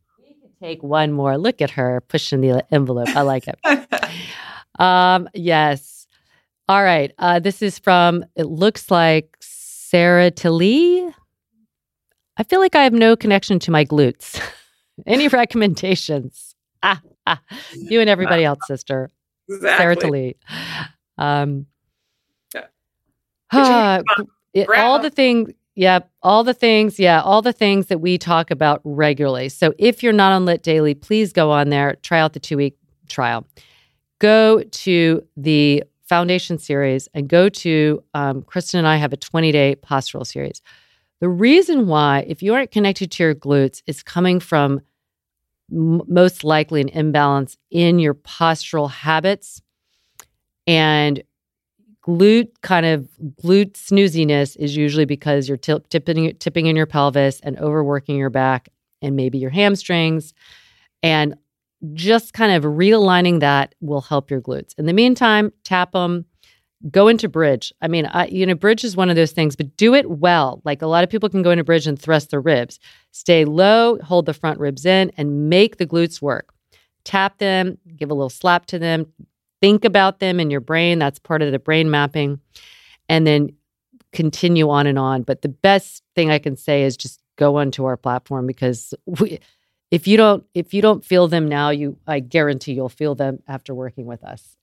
take 0.61 0.83
one 0.83 1.11
more. 1.11 1.37
Look 1.37 1.61
at 1.61 1.71
her 1.71 2.01
pushing 2.07 2.41
the 2.41 2.65
envelope. 2.71 3.09
I 3.15 3.21
like 3.21 3.45
it. 3.47 3.59
um. 4.79 5.29
Yes. 5.33 6.07
All 6.67 6.83
right. 6.83 7.11
Uh, 7.17 7.39
this 7.39 7.61
is 7.61 7.79
from. 7.79 8.25
It 8.35 8.45
looks 8.45 8.91
like 8.91 9.35
Sarah 9.39 10.29
Tilly. 10.29 11.07
I 12.37 12.43
feel 12.43 12.59
like 12.59 12.75
I 12.75 12.83
have 12.83 12.93
no 12.93 13.15
connection 13.15 13.59
to 13.59 13.71
my 13.71 13.85
glutes. 13.85 14.41
Any 15.05 15.27
recommendations? 15.27 16.55
Ah, 16.83 17.01
ah, 17.27 17.41
you 17.73 18.01
and 18.01 18.09
everybody 18.09 18.43
else, 18.43 18.59
sister. 18.65 19.09
Exactly. 19.49 19.77
Sarah 19.77 19.95
Talee. 19.95 20.35
Um, 21.17 21.65
yeah. 22.53 22.65
uh, 23.51 24.03
all 24.75 24.99
the 24.99 25.09
things, 25.09 25.51
yeah, 25.75 25.99
all 26.23 26.43
the 26.43 26.53
things, 26.53 26.99
yeah, 26.99 27.21
all 27.21 27.41
the 27.41 27.53
things 27.53 27.87
that 27.87 27.99
we 27.99 28.17
talk 28.17 28.51
about 28.51 28.81
regularly. 28.83 29.49
So 29.49 29.73
if 29.77 30.01
you're 30.01 30.13
not 30.13 30.31
on 30.31 30.45
Lit 30.45 30.63
Daily, 30.63 30.95
please 30.95 31.33
go 31.33 31.51
on 31.51 31.69
there, 31.69 31.95
try 32.01 32.19
out 32.19 32.33
the 32.33 32.39
two 32.39 32.57
week 32.57 32.77
trial. 33.07 33.45
Go 34.19 34.63
to 34.63 35.25
the 35.35 35.83
foundation 36.07 36.57
series 36.57 37.07
and 37.13 37.27
go 37.27 37.49
to 37.49 38.03
um, 38.13 38.43
Kristen 38.43 38.77
and 38.79 38.87
I 38.87 38.97
have 38.97 39.13
a 39.13 39.17
20 39.17 39.51
day 39.51 39.75
postural 39.75 40.25
series. 40.25 40.61
The 41.21 41.29
reason 41.29 41.87
why, 41.87 42.25
if 42.27 42.43
you 42.43 42.53
aren't 42.53 42.71
connected 42.71 43.11
to 43.11 43.23
your 43.23 43.35
glutes, 43.35 43.81
is 43.87 44.03
coming 44.03 44.39
from 44.39 44.81
m- 45.71 46.01
most 46.07 46.43
likely 46.43 46.81
an 46.81 46.89
imbalance 46.89 47.57
in 47.71 47.99
your 47.99 48.13
postural 48.13 48.89
habits 48.89 49.61
and 50.67 51.23
glute 52.05 52.49
kind 52.61 52.85
of 52.85 53.07
glute 53.43 53.73
snooziness 53.73 54.55
is 54.57 54.75
usually 54.77 55.05
because 55.05 55.47
you're 55.47 55.57
t- 55.57 55.79
tipping 55.89 56.35
tipping 56.37 56.67
in 56.67 56.75
your 56.75 56.85
pelvis 56.85 57.39
and 57.41 57.57
overworking 57.59 58.15
your 58.15 58.29
back 58.29 58.69
and 59.01 59.15
maybe 59.15 59.37
your 59.37 59.49
hamstrings 59.49 60.33
and 61.01 61.35
just 61.93 62.33
kind 62.33 62.51
of 62.51 62.63
realigning 62.63 63.39
that 63.39 63.75
will 63.81 64.01
help 64.01 64.31
your 64.31 64.41
glutes. 64.41 64.73
In 64.77 64.85
the 64.85 64.93
meantime, 64.93 65.51
tap 65.63 65.91
them, 65.91 66.25
go 66.91 67.07
into 67.07 67.29
bridge. 67.29 67.73
I 67.81 67.87
mean, 67.87 68.05
I, 68.05 68.27
you 68.27 68.45
know, 68.45 68.55
bridge 68.55 68.83
is 68.83 68.95
one 68.95 69.09
of 69.09 69.15
those 69.15 69.31
things, 69.31 69.55
but 69.55 69.75
do 69.77 69.93
it 69.93 70.09
well. 70.09 70.61
Like 70.65 70.81
a 70.81 70.87
lot 70.87 71.03
of 71.03 71.09
people 71.09 71.29
can 71.29 71.41
go 71.41 71.51
into 71.51 71.63
bridge 71.63 71.87
and 71.87 71.99
thrust 71.99 72.29
their 72.29 72.41
ribs. 72.41 72.79
Stay 73.11 73.45
low, 73.45 73.97
hold 73.99 74.25
the 74.25 74.33
front 74.33 74.59
ribs 74.59 74.85
in, 74.85 75.11
and 75.17 75.49
make 75.49 75.77
the 75.77 75.87
glutes 75.87 76.21
work. 76.21 76.53
Tap 77.03 77.37
them, 77.37 77.77
give 77.95 78.11
a 78.11 78.13
little 78.13 78.29
slap 78.29 78.65
to 78.67 78.79
them, 78.79 79.07
think 79.61 79.85
about 79.85 80.19
them 80.19 80.39
in 80.39 80.51
your 80.51 80.61
brain. 80.61 80.99
That's 80.99 81.19
part 81.19 81.41
of 81.41 81.51
the 81.51 81.59
brain 81.59 81.89
mapping. 81.89 82.39
And 83.07 83.25
then 83.25 83.55
continue 84.11 84.69
on 84.69 84.87
and 84.87 84.97
on. 84.97 85.23
But 85.23 85.41
the 85.41 85.49
best 85.49 86.03
thing 86.15 86.31
I 86.31 86.39
can 86.39 86.55
say 86.55 86.83
is 86.83 86.97
just 86.97 87.21
go 87.35 87.57
onto 87.57 87.85
our 87.85 87.97
platform 87.97 88.47
because 88.47 88.93
we, 89.05 89.39
if 89.91 90.07
you 90.07 90.17
don't 90.17 90.43
if 90.53 90.73
you 90.73 90.81
don't 90.81 91.05
feel 91.05 91.27
them 91.27 91.47
now, 91.47 91.69
you 91.69 91.97
I 92.07 92.19
guarantee 92.19 92.73
you'll 92.73 92.89
feel 92.89 93.15
them 93.15 93.39
after 93.47 93.75
working 93.75 94.05
with 94.05 94.23
us. 94.23 94.54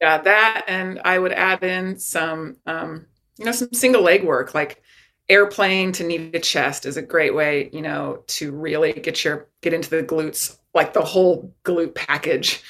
Yeah, 0.00 0.18
that 0.18 0.64
and 0.66 1.00
I 1.04 1.18
would 1.18 1.32
add 1.32 1.62
in 1.62 1.98
some 1.98 2.56
um, 2.66 3.06
you 3.38 3.44
know, 3.44 3.52
some 3.52 3.72
single 3.72 4.02
leg 4.02 4.24
work 4.24 4.54
like 4.54 4.82
airplane 5.28 5.92
to 5.92 6.04
knee 6.04 6.30
to 6.30 6.38
chest 6.38 6.86
is 6.86 6.96
a 6.96 7.02
great 7.02 7.34
way, 7.34 7.68
you 7.72 7.82
know, 7.82 8.22
to 8.28 8.52
really 8.52 8.92
get 8.92 9.24
your 9.24 9.48
get 9.62 9.72
into 9.72 9.90
the 9.90 10.02
glutes, 10.02 10.58
like 10.74 10.92
the 10.92 11.04
whole 11.04 11.54
glute 11.64 11.94
package, 11.94 12.62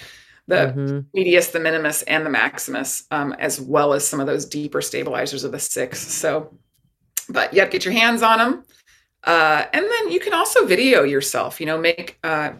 the 0.46 0.72
mm-hmm. 0.76 1.00
medius, 1.14 1.48
the 1.48 1.60
minimus, 1.60 2.02
and 2.02 2.24
the 2.24 2.30
maximus, 2.30 3.04
um, 3.10 3.32
as 3.38 3.60
well 3.60 3.92
as 3.92 4.06
some 4.06 4.20
of 4.20 4.26
those 4.26 4.46
deeper 4.46 4.80
stabilizers 4.80 5.44
of 5.44 5.52
the 5.52 5.58
six. 5.58 6.00
So, 6.00 6.56
but 7.28 7.52
yep, 7.52 7.70
get 7.70 7.84
your 7.84 7.94
hands 7.94 8.22
on 8.22 8.38
them. 8.38 8.64
Uh, 9.24 9.64
and 9.72 9.84
then 9.84 10.10
you 10.10 10.20
can 10.20 10.32
also 10.34 10.66
video 10.66 11.02
yourself, 11.02 11.60
you 11.60 11.66
know, 11.66 11.78
make 11.78 12.18
uh, 12.22 12.52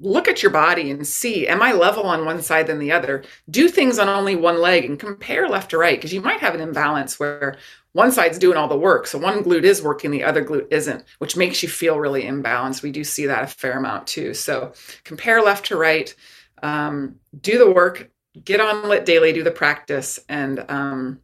look 0.00 0.28
at 0.28 0.42
your 0.42 0.52
body 0.52 0.90
and 0.90 1.06
see 1.06 1.48
am 1.48 1.60
i 1.60 1.72
level 1.72 2.04
on 2.04 2.24
one 2.24 2.40
side 2.42 2.66
than 2.66 2.78
the 2.78 2.92
other? 2.92 3.24
Do 3.50 3.68
things 3.68 3.98
on 3.98 4.08
only 4.08 4.36
one 4.36 4.60
leg 4.60 4.84
and 4.84 4.98
compare 4.98 5.48
left 5.48 5.70
to 5.70 5.78
right 5.78 5.98
because 5.98 6.12
you 6.12 6.20
might 6.20 6.40
have 6.40 6.54
an 6.54 6.60
imbalance 6.60 7.18
where 7.18 7.56
one 7.92 8.12
side's 8.12 8.38
doing 8.38 8.56
all 8.56 8.68
the 8.68 8.76
work 8.76 9.06
so 9.06 9.18
one 9.18 9.42
glute 9.42 9.64
is 9.64 9.82
working 9.82 10.10
the 10.10 10.22
other 10.22 10.44
glute 10.44 10.68
isn't 10.70 11.04
which 11.18 11.36
makes 11.36 11.62
you 11.62 11.68
feel 11.68 11.98
really 11.98 12.22
imbalanced. 12.22 12.82
We 12.82 12.92
do 12.92 13.02
see 13.02 13.26
that 13.26 13.44
a 13.44 13.46
fair 13.46 13.78
amount 13.78 14.06
too. 14.06 14.34
So 14.34 14.72
compare 15.04 15.42
left 15.42 15.66
to 15.66 15.76
right 15.76 16.14
um, 16.62 17.16
do 17.40 17.58
the 17.58 17.70
work 17.70 18.10
get 18.44 18.60
on 18.60 18.88
lit 18.88 19.04
daily 19.04 19.32
do 19.32 19.42
the 19.42 19.50
practice 19.50 20.20
and 20.28 20.64
um, 20.68 21.20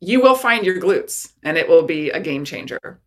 you 0.00 0.20
will 0.20 0.34
find 0.34 0.66
your 0.66 0.80
glutes 0.80 1.32
and 1.42 1.56
it 1.56 1.68
will 1.68 1.84
be 1.84 2.10
a 2.10 2.20
game 2.20 2.44
changer. 2.44 3.00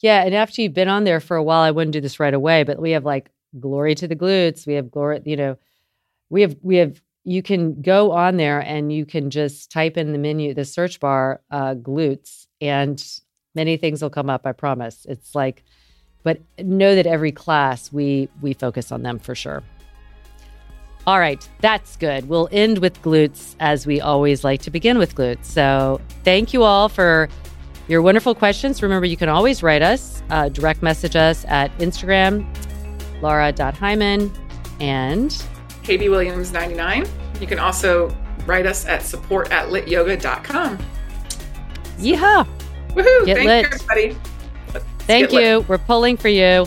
Yeah, 0.00 0.24
and 0.24 0.34
after 0.34 0.60
you've 0.60 0.74
been 0.74 0.88
on 0.88 1.04
there 1.04 1.20
for 1.20 1.36
a 1.36 1.42
while, 1.42 1.62
I 1.62 1.70
wouldn't 1.70 1.92
do 1.92 2.00
this 2.00 2.20
right 2.20 2.34
away, 2.34 2.62
but 2.62 2.80
we 2.80 2.92
have 2.92 3.04
like 3.04 3.30
glory 3.58 3.94
to 3.96 4.08
the 4.08 4.16
glutes. 4.16 4.66
We 4.66 4.74
have 4.74 4.90
glory, 4.90 5.20
you 5.24 5.36
know, 5.36 5.56
we 6.30 6.42
have 6.42 6.56
we 6.62 6.76
have 6.76 7.00
you 7.24 7.42
can 7.42 7.82
go 7.82 8.12
on 8.12 8.36
there 8.36 8.60
and 8.60 8.92
you 8.92 9.04
can 9.04 9.30
just 9.30 9.70
type 9.70 9.96
in 9.96 10.12
the 10.12 10.18
menu, 10.18 10.54
the 10.54 10.64
search 10.64 10.98
bar, 10.98 11.42
uh, 11.50 11.74
glutes, 11.74 12.46
and 12.60 13.04
many 13.54 13.76
things 13.76 14.00
will 14.00 14.10
come 14.10 14.30
up. 14.30 14.46
I 14.46 14.52
promise. 14.52 15.06
It's 15.08 15.34
like, 15.34 15.62
but 16.22 16.40
know 16.58 16.94
that 16.94 17.06
every 17.06 17.32
class 17.32 17.92
we 17.92 18.28
we 18.40 18.54
focus 18.54 18.90
on 18.92 19.02
them 19.02 19.18
for 19.18 19.34
sure. 19.34 19.62
All 21.06 21.18
right, 21.18 21.46
that's 21.60 21.96
good. 21.96 22.28
We'll 22.28 22.48
end 22.52 22.78
with 22.78 23.00
glutes 23.02 23.56
as 23.60 23.86
we 23.86 24.00
always 24.00 24.44
like 24.44 24.60
to 24.62 24.70
begin 24.70 24.98
with 24.98 25.14
glutes. 25.14 25.46
So 25.46 26.00
thank 26.22 26.52
you 26.52 26.64
all 26.64 26.88
for 26.90 27.28
your 27.88 28.02
wonderful 28.02 28.34
questions. 28.34 28.82
Remember, 28.82 29.06
you 29.06 29.16
can 29.16 29.30
always 29.30 29.62
write 29.62 29.80
us, 29.80 30.22
uh, 30.28 30.50
direct 30.50 30.82
message 30.82 31.16
us 31.16 31.46
at 31.46 31.76
Instagram 31.78 32.46
laura.hyman, 33.22 34.32
and 34.80 35.30
KB 35.82 36.10
Williams 36.10 36.52
99. 36.52 37.06
You 37.40 37.46
can 37.46 37.58
also 37.58 38.16
write 38.46 38.66
us 38.66 38.86
at 38.86 39.02
support 39.02 39.50
at 39.50 39.68
lityoga.com. 39.68 40.78
Yeehaw! 41.98 42.48
Woohoo! 42.90 43.26
Get 43.26 43.36
Thank 43.36 43.46
lit. 43.46 43.62
you, 43.62 43.70
everybody. 43.72 44.16
Let's 44.72 44.84
Thank 45.00 45.32
you. 45.32 45.58
Lit. 45.58 45.68
We're 45.68 45.78
pulling 45.78 46.16
for 46.16 46.28
you. 46.28 46.66